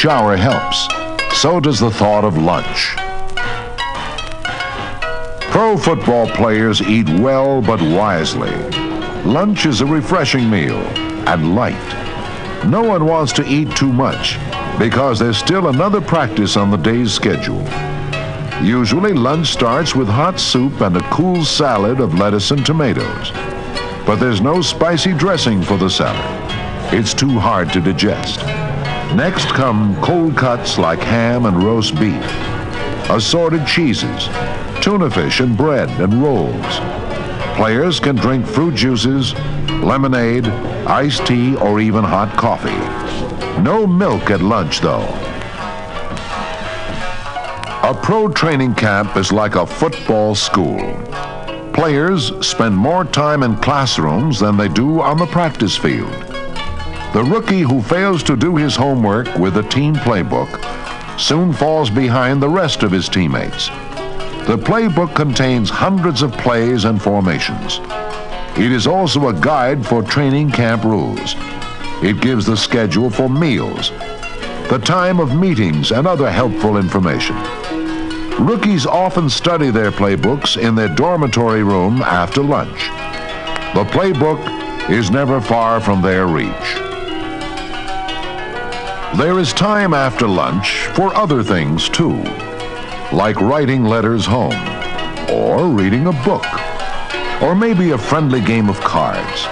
Shower 0.00 0.34
helps. 0.34 0.88
So 1.38 1.60
does 1.60 1.78
the 1.78 1.90
thought 1.90 2.24
of 2.24 2.38
lunch. 2.38 2.96
Pro 5.52 5.76
football 5.76 6.26
players 6.26 6.80
eat 6.80 7.06
well 7.20 7.60
but 7.60 7.82
wisely. 7.82 8.56
Lunch 9.24 9.66
is 9.66 9.82
a 9.82 9.86
refreshing 9.86 10.48
meal 10.48 10.78
and 11.28 11.54
light. 11.54 12.64
No 12.66 12.82
one 12.82 13.04
wants 13.04 13.34
to 13.34 13.46
eat 13.46 13.76
too 13.76 13.92
much 13.92 14.38
because 14.78 15.18
there's 15.18 15.36
still 15.36 15.68
another 15.68 16.00
practice 16.00 16.56
on 16.56 16.70
the 16.70 16.78
day's 16.78 17.12
schedule. 17.12 17.62
Usually, 18.64 19.12
lunch 19.12 19.48
starts 19.48 19.94
with 19.94 20.08
hot 20.08 20.40
soup 20.40 20.80
and 20.80 20.96
a 20.96 21.10
cool 21.10 21.44
salad 21.44 22.00
of 22.00 22.14
lettuce 22.14 22.52
and 22.52 22.64
tomatoes. 22.64 23.32
But 24.06 24.16
there's 24.16 24.40
no 24.40 24.62
spicy 24.62 25.12
dressing 25.12 25.60
for 25.60 25.76
the 25.76 25.90
salad. 25.90 26.24
It's 26.90 27.12
too 27.12 27.38
hard 27.38 27.70
to 27.74 27.82
digest. 27.82 28.49
Next 29.14 29.48
come 29.48 30.00
cold 30.00 30.36
cuts 30.36 30.78
like 30.78 31.00
ham 31.00 31.44
and 31.44 31.62
roast 31.62 31.98
beef, 31.98 32.24
assorted 33.10 33.66
cheeses, 33.66 34.28
tuna 34.80 35.10
fish 35.10 35.40
and 35.40 35.56
bread 35.56 35.90
and 36.00 36.22
rolls. 36.22 36.78
Players 37.56 37.98
can 37.98 38.14
drink 38.14 38.46
fruit 38.46 38.74
juices, 38.76 39.34
lemonade, 39.82 40.46
iced 40.86 41.26
tea, 41.26 41.56
or 41.56 41.80
even 41.80 42.04
hot 42.04 42.34
coffee. 42.38 42.70
No 43.60 43.84
milk 43.86 44.30
at 44.30 44.40
lunch, 44.40 44.80
though. 44.80 45.08
A 47.82 47.98
pro 48.00 48.28
training 48.28 48.74
camp 48.76 49.16
is 49.16 49.32
like 49.32 49.56
a 49.56 49.66
football 49.66 50.36
school. 50.36 50.78
Players 51.72 52.32
spend 52.46 52.76
more 52.76 53.04
time 53.04 53.42
in 53.42 53.56
classrooms 53.56 54.38
than 54.38 54.56
they 54.56 54.68
do 54.68 55.00
on 55.00 55.18
the 55.18 55.26
practice 55.26 55.76
field. 55.76 56.19
The 57.12 57.24
rookie 57.24 57.62
who 57.62 57.82
fails 57.82 58.22
to 58.22 58.36
do 58.36 58.54
his 58.54 58.76
homework 58.76 59.34
with 59.34 59.56
a 59.56 59.64
team 59.64 59.96
playbook 59.96 60.48
soon 61.18 61.52
falls 61.52 61.90
behind 61.90 62.40
the 62.40 62.48
rest 62.48 62.84
of 62.84 62.92
his 62.92 63.08
teammates. 63.08 63.66
The 64.46 64.56
playbook 64.56 65.16
contains 65.16 65.70
hundreds 65.70 66.22
of 66.22 66.30
plays 66.32 66.84
and 66.84 67.02
formations. 67.02 67.80
It 68.56 68.70
is 68.70 68.86
also 68.86 69.28
a 69.28 69.34
guide 69.34 69.84
for 69.84 70.04
training 70.04 70.52
camp 70.52 70.84
rules. 70.84 71.34
It 72.00 72.20
gives 72.20 72.46
the 72.46 72.56
schedule 72.56 73.10
for 73.10 73.28
meals, 73.28 73.90
the 74.68 74.80
time 74.82 75.18
of 75.18 75.34
meetings, 75.34 75.90
and 75.90 76.06
other 76.06 76.30
helpful 76.30 76.76
information. 76.76 77.34
Rookies 78.38 78.86
often 78.86 79.28
study 79.28 79.70
their 79.70 79.90
playbooks 79.90 80.56
in 80.56 80.76
their 80.76 80.94
dormitory 80.94 81.64
room 81.64 82.02
after 82.02 82.40
lunch. 82.40 82.88
The 83.74 83.84
playbook 83.90 84.88
is 84.88 85.10
never 85.10 85.40
far 85.40 85.80
from 85.80 86.02
their 86.02 86.28
reach. 86.28 86.89
There 89.16 89.40
is 89.40 89.52
time 89.52 89.92
after 89.92 90.28
lunch 90.28 90.86
for 90.94 91.12
other 91.16 91.42
things 91.42 91.88
too, 91.88 92.22
like 93.12 93.40
writing 93.40 93.84
letters 93.84 94.24
home, 94.24 94.54
or 95.28 95.66
reading 95.66 96.06
a 96.06 96.12
book, 96.24 96.46
or 97.42 97.56
maybe 97.56 97.90
a 97.90 97.98
friendly 97.98 98.40
game 98.40 98.68
of 98.68 98.80
cards. 98.80 99.46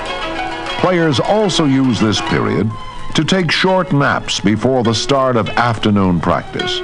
Players 0.81 1.19
also 1.19 1.65
use 1.65 1.99
this 1.99 2.21
period 2.21 2.71
to 3.17 3.25
take 3.25 3.51
short 3.51 3.93
naps 3.93 4.39
before 4.39 4.85
the 4.85 4.95
start 4.95 5.35
of 5.35 5.49
afternoon 5.49 6.21
practice. 6.21 6.79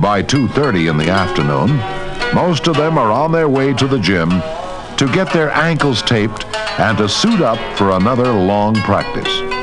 By 0.00 0.20
2.30 0.24 0.90
in 0.90 0.98
the 0.98 1.10
afternoon, 1.10 1.76
most 2.34 2.66
of 2.66 2.76
them 2.76 2.98
are 2.98 3.12
on 3.12 3.30
their 3.30 3.48
way 3.48 3.72
to 3.72 3.86
the 3.86 4.00
gym 4.00 4.30
to 4.96 5.08
get 5.14 5.32
their 5.32 5.52
ankles 5.52 6.02
taped 6.02 6.44
and 6.80 6.98
to 6.98 7.08
suit 7.08 7.40
up 7.40 7.78
for 7.78 7.92
another 7.92 8.32
long 8.32 8.74
practice. 8.80 9.53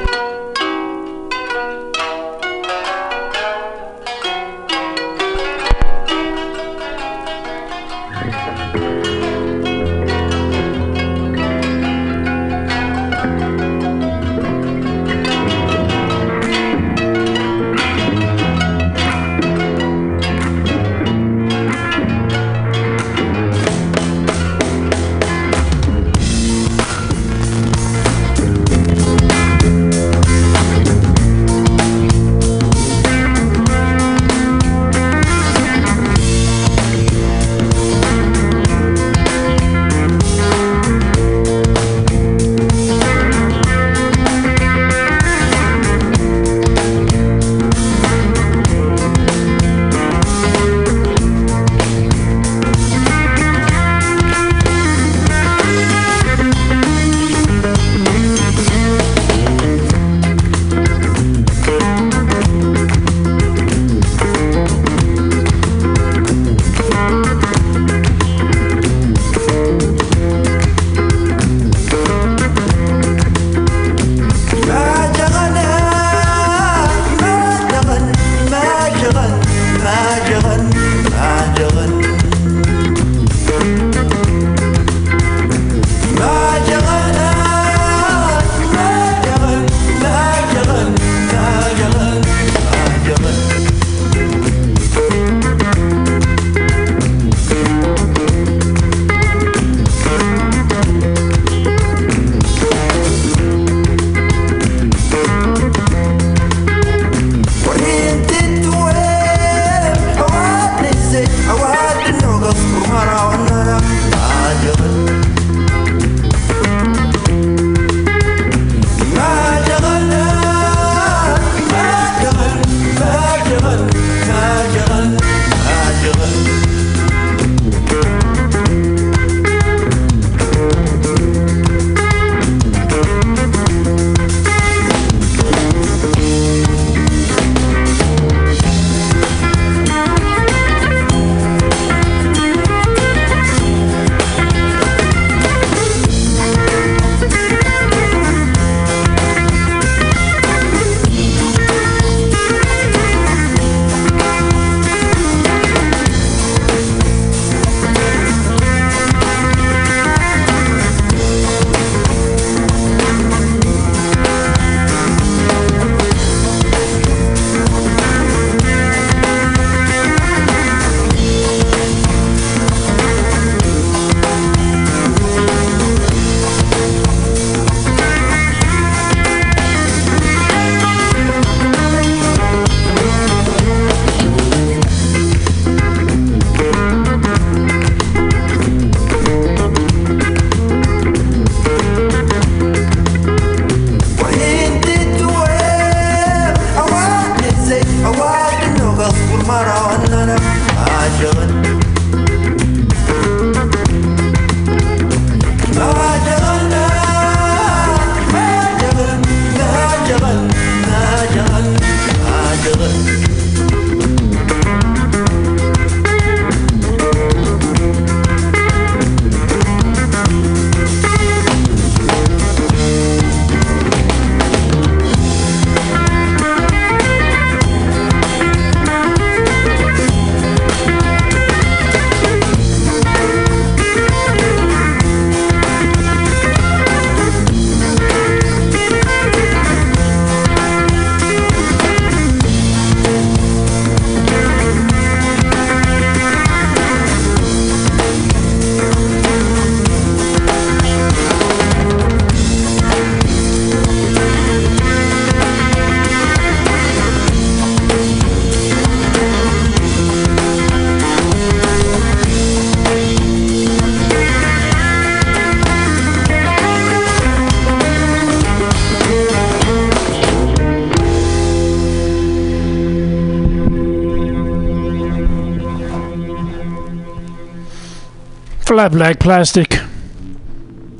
Black 278.90 279.20
Plastic, 279.20 279.80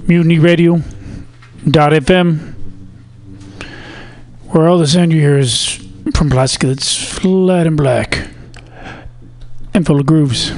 Mutiny 0.08 0.38
Radio, 0.38 0.84
dot 1.68 1.94
FM. 1.94 2.54
Where 4.50 4.68
all 4.68 4.78
the 4.78 4.86
sound 4.86 5.12
you 5.12 5.20
hear 5.20 5.40
is 5.40 5.84
from 6.14 6.30
plastic 6.30 6.62
that's 6.62 6.96
flat 6.96 7.66
and 7.66 7.76
black 7.76 8.28
and 9.74 9.84
full 9.84 10.00
of 10.00 10.06
grooves. 10.06 10.52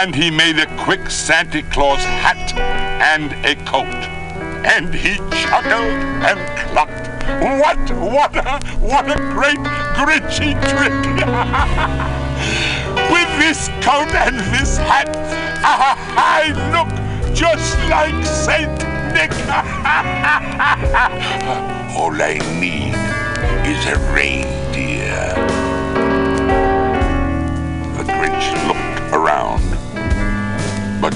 And 0.00 0.14
he 0.14 0.30
made 0.30 0.58
a 0.58 0.64
quick 0.78 1.10
Santa 1.10 1.62
Claus 1.64 2.02
hat 2.02 2.56
and 3.02 3.32
a 3.44 3.54
coat, 3.66 3.84
and 4.64 4.94
he 4.94 5.16
chuckled 5.42 5.92
and 6.24 6.40
clucked. 6.58 7.08
What, 7.42 7.78
what 8.00 8.34
a, 8.34 8.58
what 8.78 9.10
a 9.10 9.16
great 9.34 9.58
Grinchy 9.98 10.56
trick! 10.70 11.04
With 13.12 13.28
this 13.38 13.68
coat 13.84 14.08
and 14.14 14.40
this 14.54 14.78
hat, 14.78 15.14
I 15.62 16.48
look 16.72 16.88
just 17.36 17.76
like 17.90 18.24
Saint 18.24 18.78
Nick. 19.12 19.32
All 21.94 22.22
I 22.22 22.38
need 22.58 22.94
is 23.68 23.84
a 23.84 23.98
reindeer. 24.14 25.69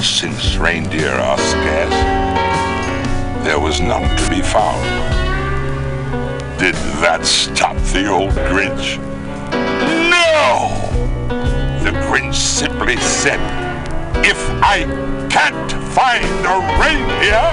Since 0.05 0.57
reindeer 0.57 1.11
are 1.11 1.39
scarce, 1.39 1.91
there 3.45 3.59
was 3.59 3.81
none 3.81 4.03
to 4.17 4.31
be 4.31 4.43
found. 4.43 4.83
Did 6.59 6.75
that 7.01 7.25
stop 7.25 7.77
the 7.93 8.07
old 8.07 8.33
Grinch? 8.51 8.99
No! 10.11 10.69
The 11.83 11.91
Grinch 12.07 12.35
simply 12.35 12.97
said, 12.99 13.41
if 14.25 14.39
I 14.63 14.85
can't 15.31 15.73
find 15.95 16.25
a 16.45 16.59
reindeer, 16.81 17.49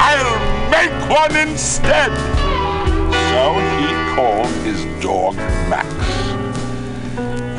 I'll 0.00 0.70
make 0.70 1.08
one 1.08 1.36
instead. 1.48 2.12
So 3.30 3.54
he 3.78 4.14
called 4.14 4.52
his 4.64 4.84
dog 5.02 5.36
Max. 5.68 5.88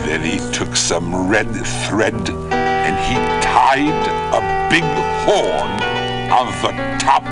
Then 0.05 0.21
he 0.21 0.37
took 0.51 0.75
some 0.75 1.29
red 1.29 1.51
thread 1.87 2.29
and 2.51 2.95
he 3.09 3.44
tied 3.55 4.05
a 4.35 4.41
big 4.69 4.83
horn 5.23 5.71
on 6.29 6.47
the 6.61 6.97
top 6.99 7.23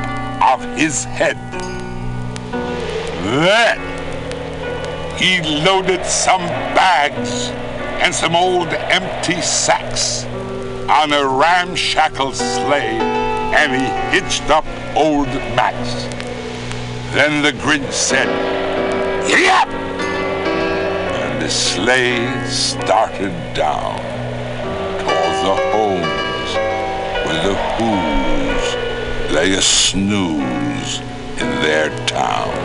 of 0.41 0.63
his 0.77 1.03
head. 1.03 1.35
Then 3.43 3.77
he 5.17 5.41
loaded 5.65 6.05
some 6.05 6.39
bags 6.73 7.49
and 8.01 8.15
some 8.15 8.37
old 8.37 8.69
empty 8.69 9.41
sacks 9.41 10.23
on 10.89 11.11
a 11.11 11.27
ramshackle 11.27 12.31
sleigh 12.31 13.01
and 13.59 13.73
he 13.73 14.17
hitched 14.17 14.49
up 14.49 14.65
old 14.95 15.27
Max. 15.57 16.05
Then 17.13 17.41
the 17.43 17.51
Grinch 17.51 17.91
said, 17.91 18.29
Giddy 19.27 19.49
up! 19.49 19.67
And 19.67 21.41
the 21.41 21.49
sleigh 21.49 22.47
started 22.47 23.33
down 23.53 23.99
toward 24.99 25.35
the 25.43 25.71
homes 25.71 25.93
Whos 27.84 28.76
lay 29.34 29.53
a 29.55 29.61
snooze 29.61 30.99
in 31.41 31.49
their 31.61 31.89
town. 32.07 32.62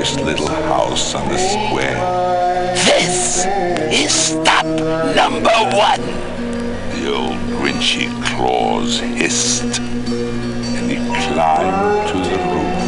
First 0.00 0.20
little 0.20 0.48
house 0.48 1.14
on 1.14 1.28
the 1.28 1.36
square, 1.36 2.00
This 2.74 3.44
is 3.92 4.10
stop 4.10 4.64
number 4.64 5.50
one. 5.76 6.00
the 6.94 7.12
old 7.14 7.36
Grinchy 7.60 8.08
Claus 8.24 8.98
hissed, 9.00 9.78
and 9.78 10.90
he 10.90 10.96
climbed 10.96 12.08
to 12.08 12.16
the 12.16 12.38
roof, 12.48 12.80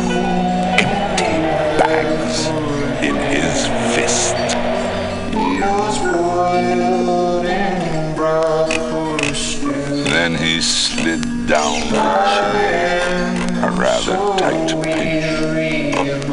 empty 0.80 1.34
bags 1.76 2.46
in 3.04 3.16
his 3.28 3.66
fist. 3.94 4.34
Then 10.08 10.34
he 10.36 10.62
slid 10.62 11.20
down 11.46 11.78
the 11.90 12.00
chimney, 12.32 13.60
a 13.60 13.70
rather 13.70 14.16
tight 14.38 14.82
pinch. 14.82 15.51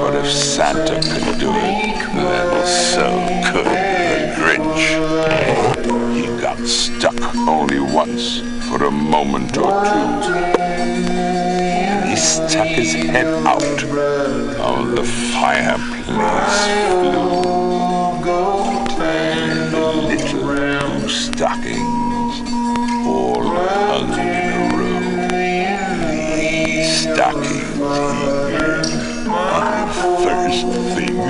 But 0.09 0.25
if 0.25 0.31
Santa 0.31 0.95
could 0.95 1.39
do 1.39 1.51
it, 1.51 1.99
then 2.15 2.65
so 2.65 3.07
could 3.45 3.65
the 3.65 4.33
Grinch. 4.37 4.83
He 6.15 6.25
got 6.41 6.57
stuck 6.67 7.35
only 7.47 7.79
once 7.79 8.39
for 8.67 8.85
a 8.85 8.89
moment 8.89 9.55
or 9.55 9.69
two. 9.85 10.31
He 12.09 12.15
stuck 12.15 12.65
his 12.65 12.93
head 12.93 13.27
out 13.45 13.61
of 13.61 14.95
the 14.95 15.03
fireplace 15.31 16.07
flue. 16.89 18.23
The 19.69 19.83
little 20.07 20.41
blue 20.41 21.07
stockings 21.07 21.78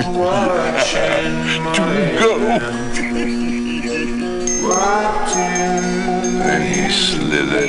to 0.00 0.06
go. 2.18 2.38
Then 6.38 6.62
he 6.72 6.90
slithered 6.90 7.68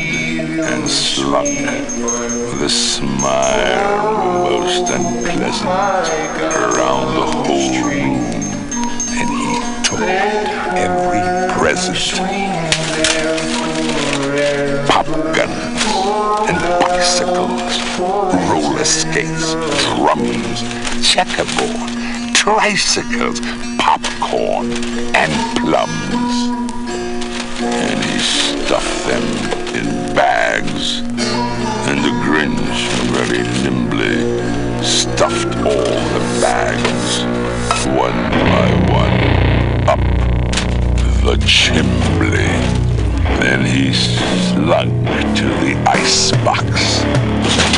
and 0.64 0.90
slunk 0.90 1.50
with 1.50 2.62
a 2.64 2.70
smile 2.70 4.12
most 4.50 4.90
unpleasant 4.90 5.68
around 6.56 7.16
the 7.16 7.26
whole 7.26 7.74
room. 7.84 8.16
And 9.20 9.30
he 9.30 9.60
took 9.84 10.00
every 10.78 11.22
present. 11.60 12.16
Pop 14.88 15.06
guns 15.36 15.82
and 16.48 16.58
bicycles, 16.82 17.76
roller 18.00 18.86
skates, 18.86 19.54
drums, 19.96 20.62
checkerboard, 21.06 22.01
tricycles, 22.42 23.40
popcorn, 23.78 24.72
and 25.14 25.32
plums 25.60 26.72
and 27.62 28.04
he 28.06 28.18
stuffed 28.18 29.06
them 29.06 29.22
in 29.76 30.16
bags. 30.16 31.02
And 31.88 32.00
the 32.04 32.10
Grinch 32.26 32.80
very 33.14 33.44
nimbly 33.62 34.18
stuffed 34.84 35.56
all 35.58 36.00
the 36.16 36.42
bags, 36.42 37.24
one 37.86 38.22
by 38.50 38.70
one, 38.92 39.20
up 39.88 40.00
the 41.24 41.38
chimney. 41.46 42.50
Then 43.40 43.64
he 43.64 43.94
slunk 43.94 44.92
to 45.38 45.46
the 45.46 45.76
icebox. 45.88 47.71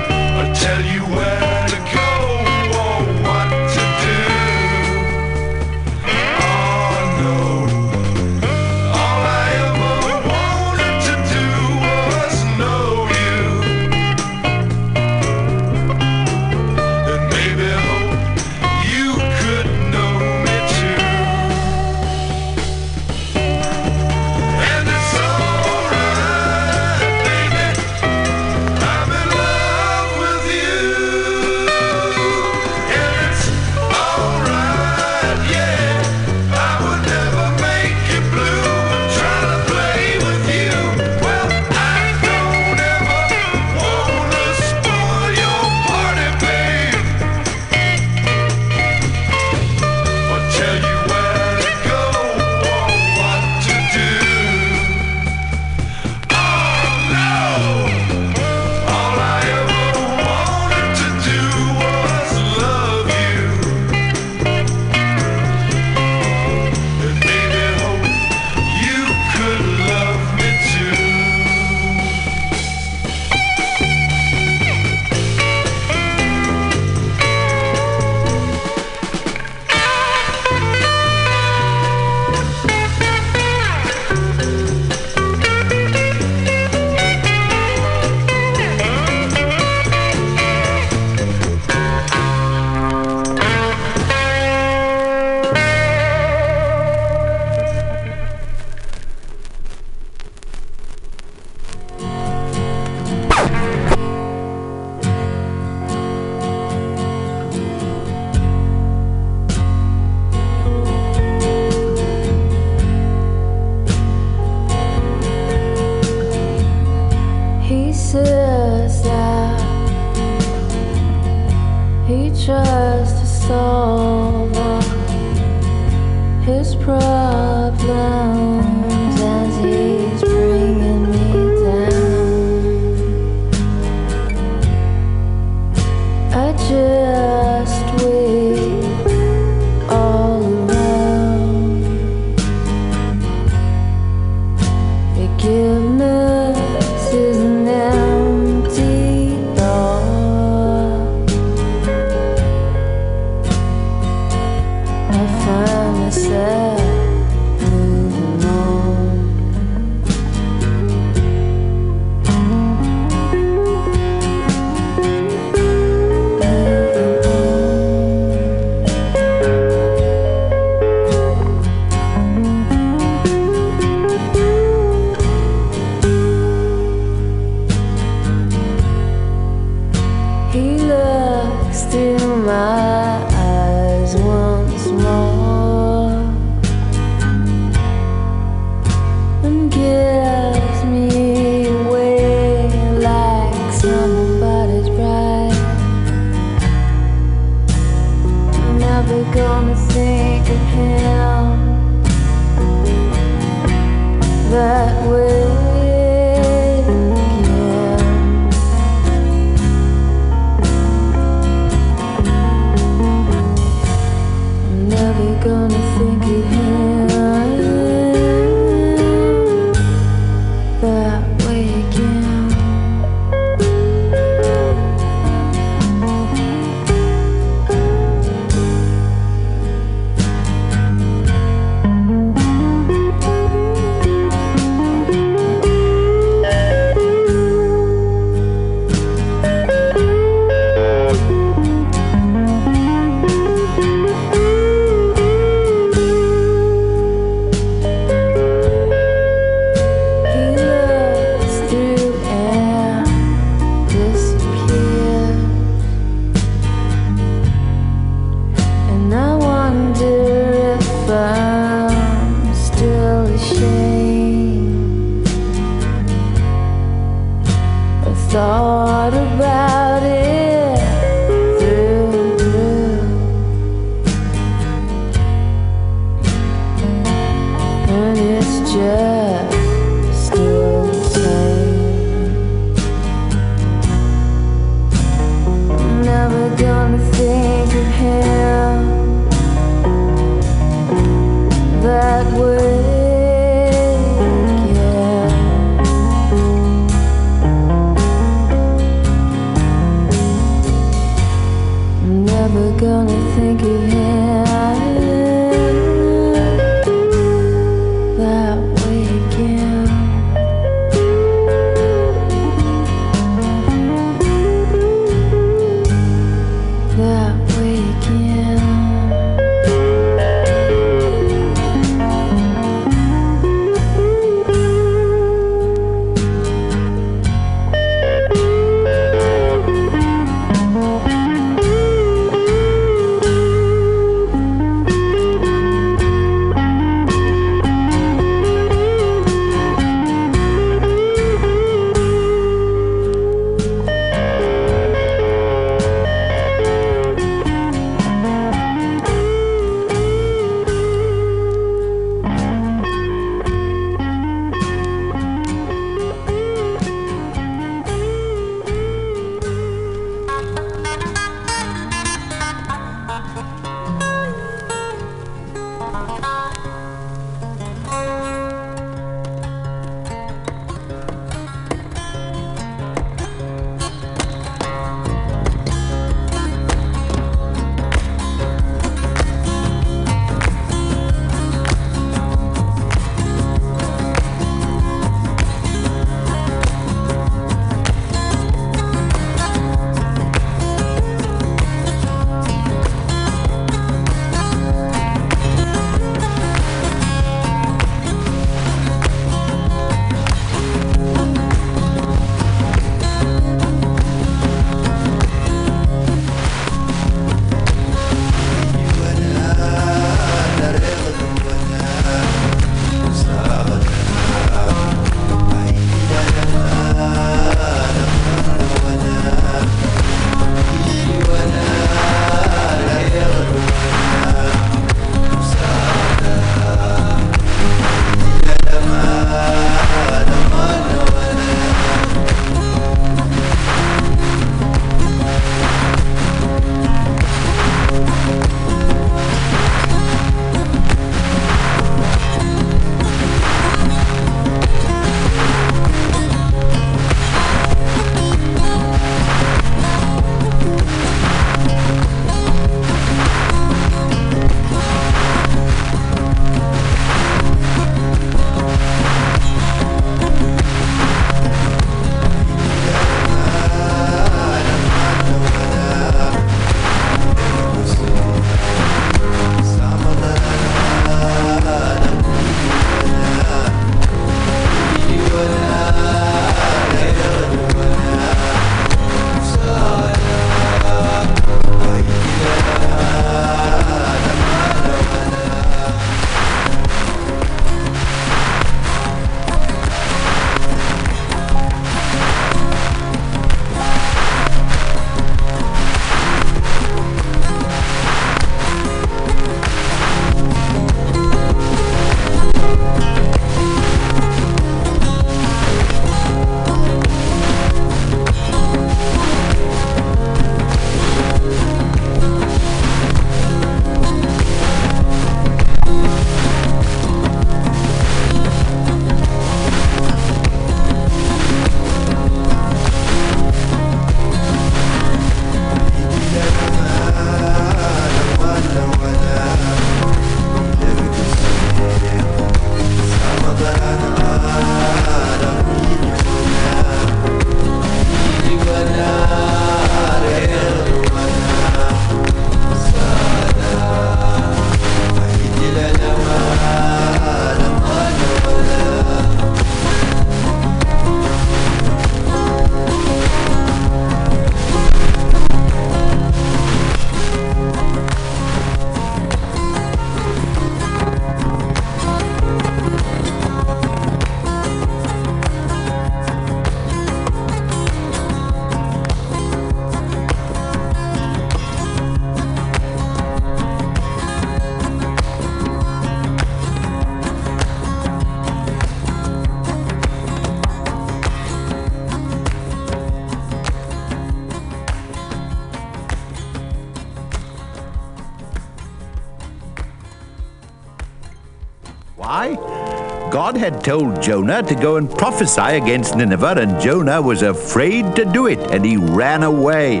God 593.54 593.72
had 593.72 593.84
told 593.84 594.20
Jonah 594.20 594.64
to 594.64 594.74
go 594.74 594.96
and 594.96 595.08
prophesy 595.08 595.76
against 595.76 596.16
Nineveh, 596.16 596.56
and 596.58 596.80
Jonah 596.80 597.22
was 597.22 597.42
afraid 597.42 598.16
to 598.16 598.24
do 598.24 598.48
it, 598.48 598.58
and 598.72 598.84
he 598.84 598.96
ran 598.96 599.44
away. 599.44 600.00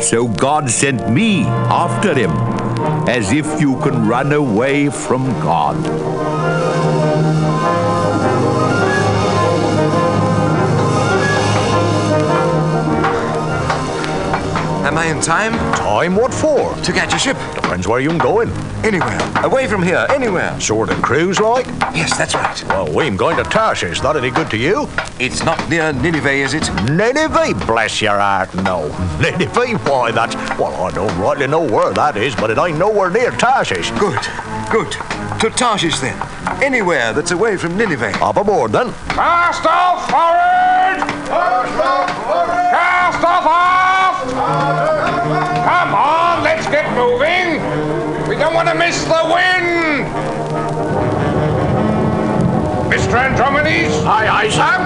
So 0.00 0.26
God 0.26 0.70
sent 0.70 1.10
me 1.10 1.42
after 1.42 2.14
him, 2.14 2.30
as 3.06 3.30
if 3.30 3.60
you 3.60 3.78
can 3.80 4.08
run 4.08 4.32
away 4.32 4.88
from 4.88 5.26
God. 5.40 5.76
Am 14.86 14.96
I 14.96 15.06
in 15.08 15.20
time? 15.20 15.52
Time? 15.74 16.16
What 16.16 16.32
for? 16.32 16.74
To 16.74 16.92
catch 16.92 17.12
a 17.12 17.18
ship. 17.18 17.36
Depends 17.54 17.86
where 17.86 18.00
you're 18.00 18.16
going. 18.16 18.48
Anywhere. 18.82 19.18
Away 19.44 19.66
from 19.66 19.82
here. 19.82 20.06
Anywhere. 20.08 20.58
Sort 20.58 20.88
of 20.88 21.02
cruise 21.02 21.38
like? 21.38 21.66
Yes, 21.98 22.16
that's 22.16 22.32
right. 22.32 22.64
Well, 22.68 22.94
we'm 22.94 23.16
going 23.16 23.36
to 23.38 23.42
Tarshish. 23.42 24.00
That 24.02 24.16
any 24.16 24.30
good 24.30 24.48
to 24.52 24.56
you? 24.56 24.88
It's 25.18 25.42
not 25.42 25.68
near 25.68 25.92
Nineveh, 25.92 26.30
is 26.30 26.54
it? 26.54 26.72
Nineveh? 26.88 27.66
Bless 27.66 28.00
your 28.00 28.20
heart, 28.20 28.54
no. 28.54 28.86
Nineveh? 29.20 29.76
Why, 29.78 30.12
that's... 30.12 30.36
Well, 30.56 30.72
I 30.80 30.92
don't 30.92 31.18
rightly 31.18 31.48
know 31.48 31.60
where 31.60 31.92
that 31.94 32.16
is, 32.16 32.36
but 32.36 32.50
it 32.50 32.58
ain't 32.58 32.78
nowhere 32.78 33.10
near 33.10 33.32
Tarshish. 33.32 33.90
Good. 33.98 34.20
Good. 34.70 34.92
To 35.40 35.50
Tarshish, 35.50 35.98
then. 35.98 36.16
Anywhere 36.62 37.12
that's 37.12 37.32
away 37.32 37.56
from 37.56 37.76
Nineveh. 37.76 38.16
Up 38.22 38.36
aboard, 38.36 38.70
then. 38.70 38.92
Cast 39.08 39.66
off 39.66 40.08
forward! 40.08 41.02
Cast 42.70 43.24
off 43.24 43.44
aft! 43.44 44.30
Come 45.66 45.94
on, 45.96 46.44
let's 46.44 46.68
get 46.68 46.86
moving! 46.94 47.58
We 48.28 48.36
don't 48.36 48.54
want 48.54 48.68
to 48.68 48.76
miss 48.76 49.02
the 49.02 49.20
wind! 49.34 49.57
Mr. 53.08 53.24
Andromedes? 53.24 54.04
Aye, 54.04 54.28
aye, 54.28 54.50
sir. 54.50 54.76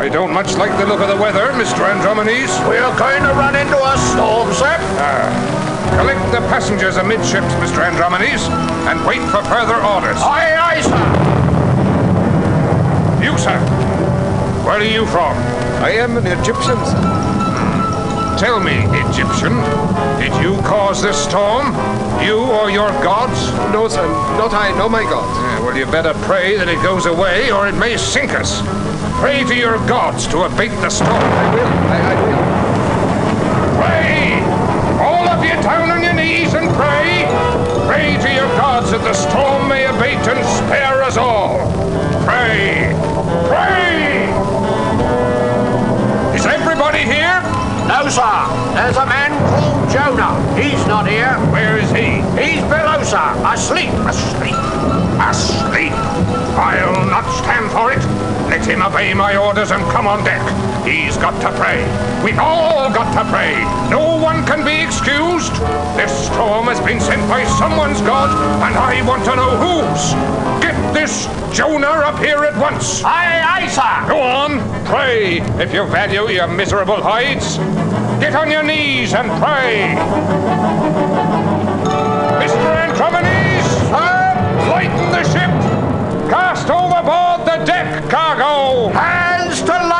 I 0.00 0.08
don't 0.08 0.32
much 0.32 0.56
like 0.56 0.70
the 0.78 0.86
look 0.86 1.00
of 1.00 1.08
the 1.08 1.16
weather, 1.16 1.52
Mr. 1.52 1.84
Andromedes. 1.84 2.48
We're 2.66 2.80
going 2.96 3.22
to 3.22 3.34
run 3.34 3.54
into 3.54 3.76
a 3.76 3.98
storm, 3.98 4.50
sir. 4.54 4.78
Ah. 4.96 5.28
collect 6.00 6.24
the 6.32 6.40
passengers 6.48 6.96
amidships, 6.96 7.52
Mr. 7.60 7.84
Andromedes, 7.84 8.48
and 8.88 9.04
wait 9.04 9.20
for 9.28 9.44
further 9.44 9.76
orders. 9.76 10.16
Aye, 10.24 10.56
aye, 10.56 10.80
sir. 10.80 10.96
You, 13.22 13.36
sir. 13.36 13.60
Where 14.64 14.78
are 14.78 14.82
you 14.82 15.04
from? 15.04 15.36
I 15.84 15.90
am 15.90 16.16
an 16.16 16.26
Egyptian, 16.26 16.78
sir. 16.86 17.13
Tell 18.44 18.60
me, 18.60 18.84
Egyptian, 19.08 19.56
did 20.20 20.34
you 20.44 20.60
cause 20.68 21.00
this 21.00 21.16
storm? 21.16 21.68
You 22.22 22.44
or 22.44 22.68
your 22.70 22.90
gods? 23.00 23.50
No, 23.72 23.88
sir. 23.88 24.06
Not 24.36 24.52
I. 24.52 24.70
No, 24.76 24.86
my 24.86 25.02
God. 25.04 25.24
Yeah, 25.34 25.60
well, 25.64 25.74
you 25.74 25.86
better 25.86 26.12
pray 26.28 26.54
that 26.58 26.68
it 26.68 26.76
goes 26.82 27.06
away, 27.06 27.50
or 27.50 27.66
it 27.66 27.72
may 27.72 27.96
sink 27.96 28.34
us. 28.34 28.60
Pray 29.18 29.44
to 29.44 29.56
your 29.56 29.78
gods 29.88 30.26
to 30.28 30.42
abate 30.42 30.76
the 30.82 30.90
storm. 30.90 31.10
I 31.10 31.54
will. 31.54 31.72
I, 31.88 31.98
I 32.04 32.16
will. 32.20 32.44
Pray! 33.80 34.36
All 35.00 35.26
of 35.26 35.42
you 35.42 35.56
down 35.62 35.88
on 35.88 36.02
your 36.02 36.12
knees 36.12 36.52
and 36.52 36.68
pray! 36.76 37.24
Pray 37.88 38.20
to 38.20 38.28
your 38.30 38.48
gods 38.60 38.90
that 38.90 39.00
the 39.00 39.14
storm 39.14 39.68
may 39.70 39.86
abate 39.86 40.20
and 40.28 40.44
spare 40.44 41.02
us 41.02 41.16
all. 41.16 41.64
Pray! 42.26 42.92
Pray! 43.48 44.28
Is 46.36 46.44
everybody 46.44 47.04
here? 47.04 47.43
No, 47.86 48.08
sir. 48.08 48.74
There's 48.74 48.96
a 48.96 49.04
man 49.04 49.30
called 49.50 49.90
Jonah. 49.90 50.32
He's 50.60 50.86
not 50.86 51.06
here. 51.06 51.34
Where 51.52 51.78
is 51.78 51.90
he? 51.90 52.24
He's 52.40 52.62
below, 52.64 53.02
sir. 53.02 53.34
Asleep. 53.44 53.92
Asleep. 54.08 54.56
Asleep. 55.20 55.92
I'll 56.56 57.06
not 57.10 57.28
stand 57.42 57.70
for 57.70 57.92
it. 57.92 58.00
Let 58.48 58.64
him 58.66 58.82
obey 58.82 59.12
my 59.12 59.36
orders 59.36 59.70
and 59.70 59.82
come 59.92 60.06
on 60.06 60.24
deck. 60.24 60.40
He's 60.86 61.16
got 61.18 61.38
to 61.42 61.50
pray. 61.60 61.84
We've 62.24 62.38
all 62.38 62.88
got 62.92 63.12
to 63.20 63.30
pray. 63.30 63.52
No 63.90 64.16
one 64.16 64.46
can 64.46 64.64
be 64.64 64.80
excused. 64.80 65.52
This 65.96 66.26
storm 66.26 66.66
has 66.66 66.80
been 66.80 67.00
sent 67.00 67.28
by 67.28 67.44
someone's 67.44 68.00
God, 68.00 68.30
and 68.64 68.76
I 68.76 69.06
want 69.06 69.24
to 69.24 69.36
know 69.36 69.56
whose. 69.60 70.43
This 70.94 71.26
Jonah 71.52 72.06
up 72.06 72.18
here 72.20 72.44
at 72.44 72.56
once. 72.56 73.02
Aye, 73.04 73.42
aye, 73.44 73.66
sir. 73.66 74.08
Go 74.08 74.22
on, 74.22 74.60
pray 74.86 75.40
if 75.60 75.74
you 75.74 75.84
value 75.86 76.28
your 76.28 76.46
miserable 76.46 77.02
hides. 77.02 77.58
Get 78.20 78.36
on 78.36 78.48
your 78.48 78.62
knees 78.62 79.12
and 79.12 79.28
pray. 79.42 79.96
Mr. 82.38 82.70
Andromedes, 82.86 83.66
sir, 83.90 84.70
lighten 84.70 85.10
the 85.10 85.24
ship. 85.24 86.30
Cast 86.30 86.70
overboard 86.70 87.40
the 87.44 87.64
deck 87.66 88.08
cargo. 88.08 88.88
Hands 88.90 89.60
to 89.62 89.93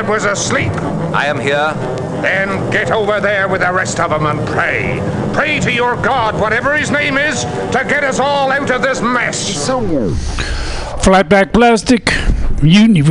that 0.00 0.08
was 0.10 0.24
asleep. 0.24 0.72
I 1.12 1.26
am 1.26 1.38
here. 1.38 1.74
Then 2.22 2.70
get 2.70 2.90
over 2.90 3.20
there 3.20 3.48
with 3.48 3.60
the 3.60 3.70
rest 3.70 4.00
of 4.00 4.10
them 4.10 4.24
and 4.24 4.46
pray. 4.48 4.98
Pray 5.34 5.60
to 5.60 5.70
your 5.70 5.94
God, 5.96 6.40
whatever 6.40 6.74
his 6.74 6.90
name 6.90 7.18
is, 7.18 7.44
to 7.44 7.84
get 7.86 8.02
us 8.02 8.18
all 8.18 8.50
out 8.50 8.70
of 8.70 8.80
this 8.80 9.02
mess. 9.02 9.66
FlatBlackPlastic, 11.02 12.62
Mutiny 12.62 13.02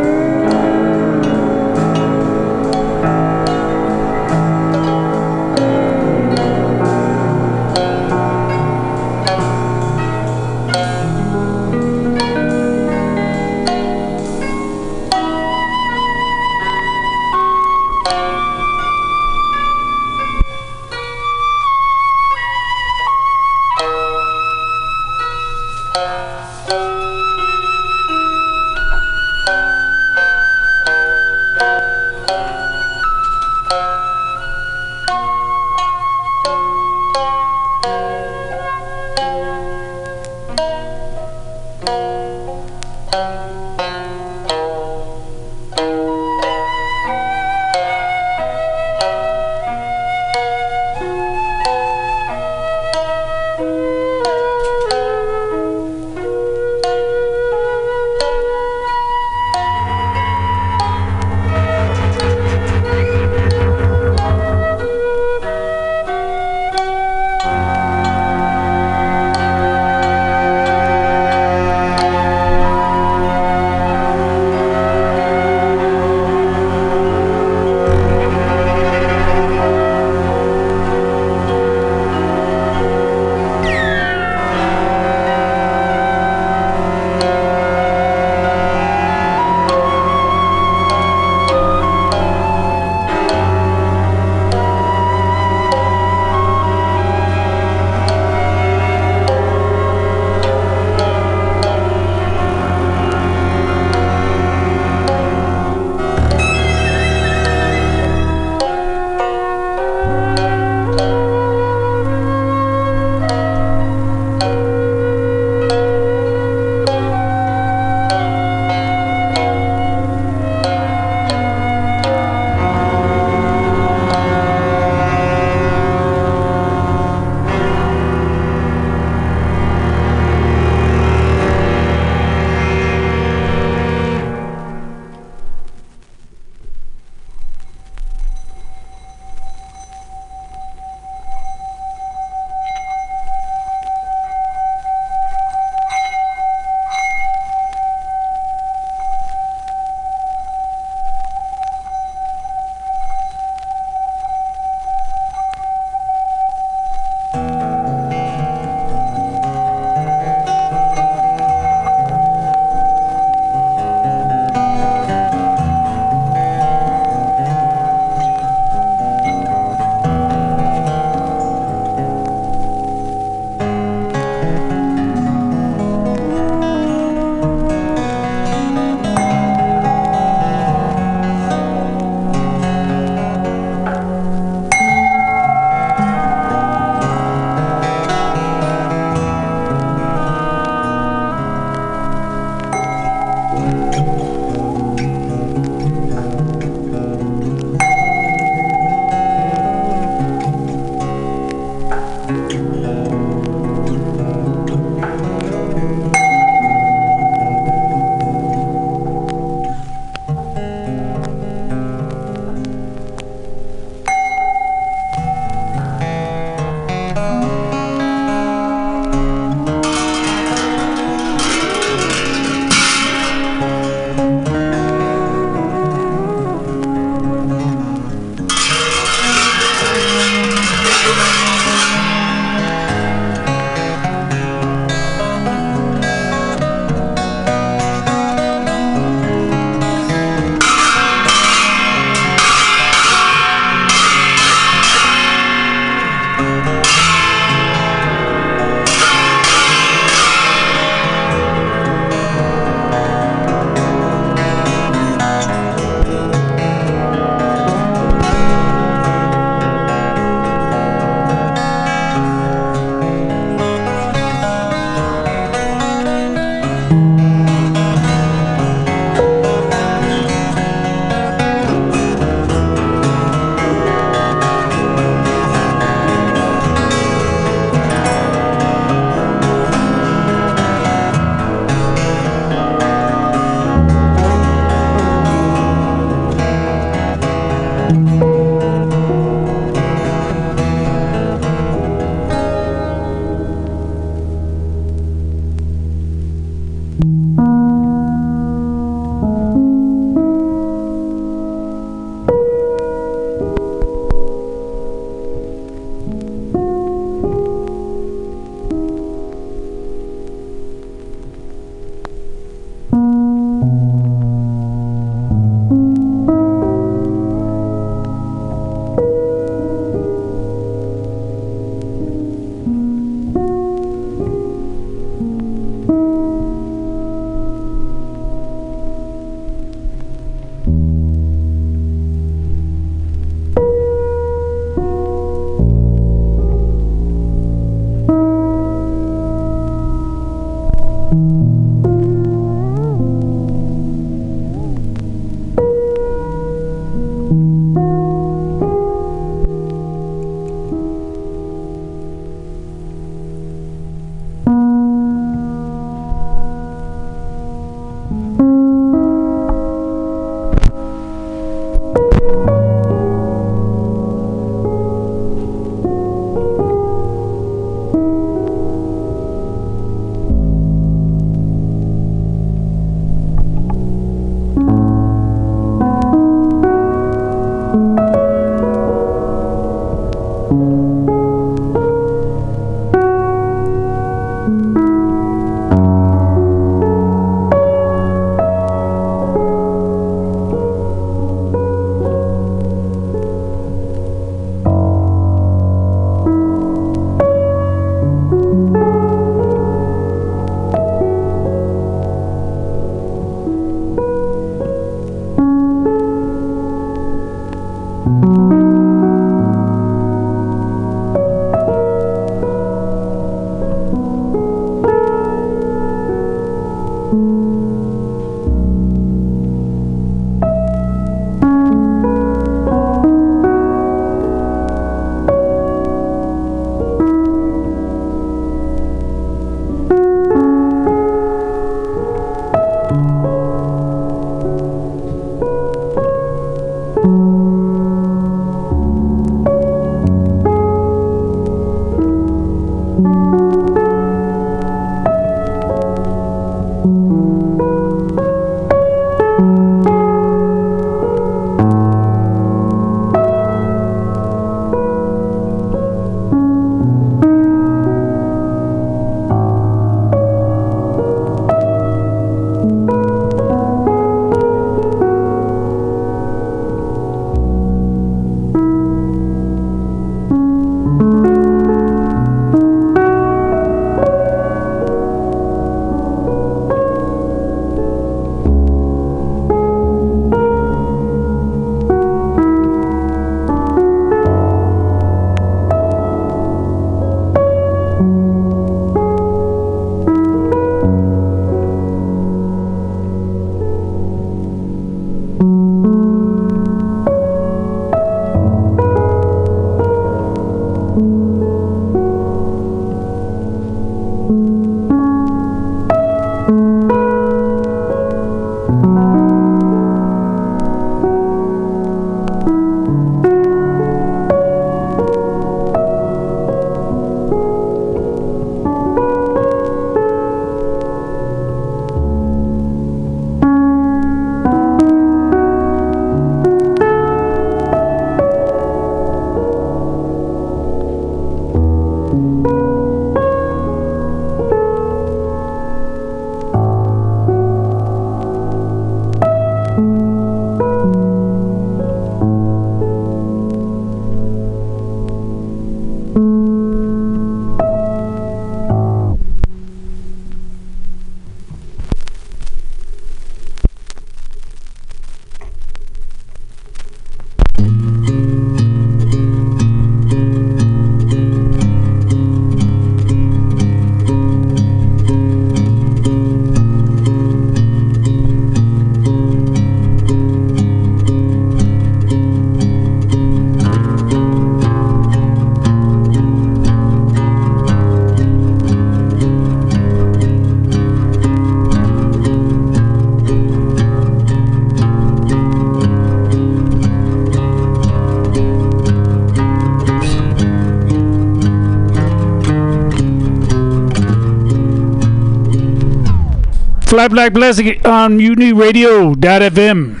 FlatBlackPlastic 596.91 597.85
on 597.85 598.17
Mutiny 598.17 598.51
Radio.fm. 598.51 600.00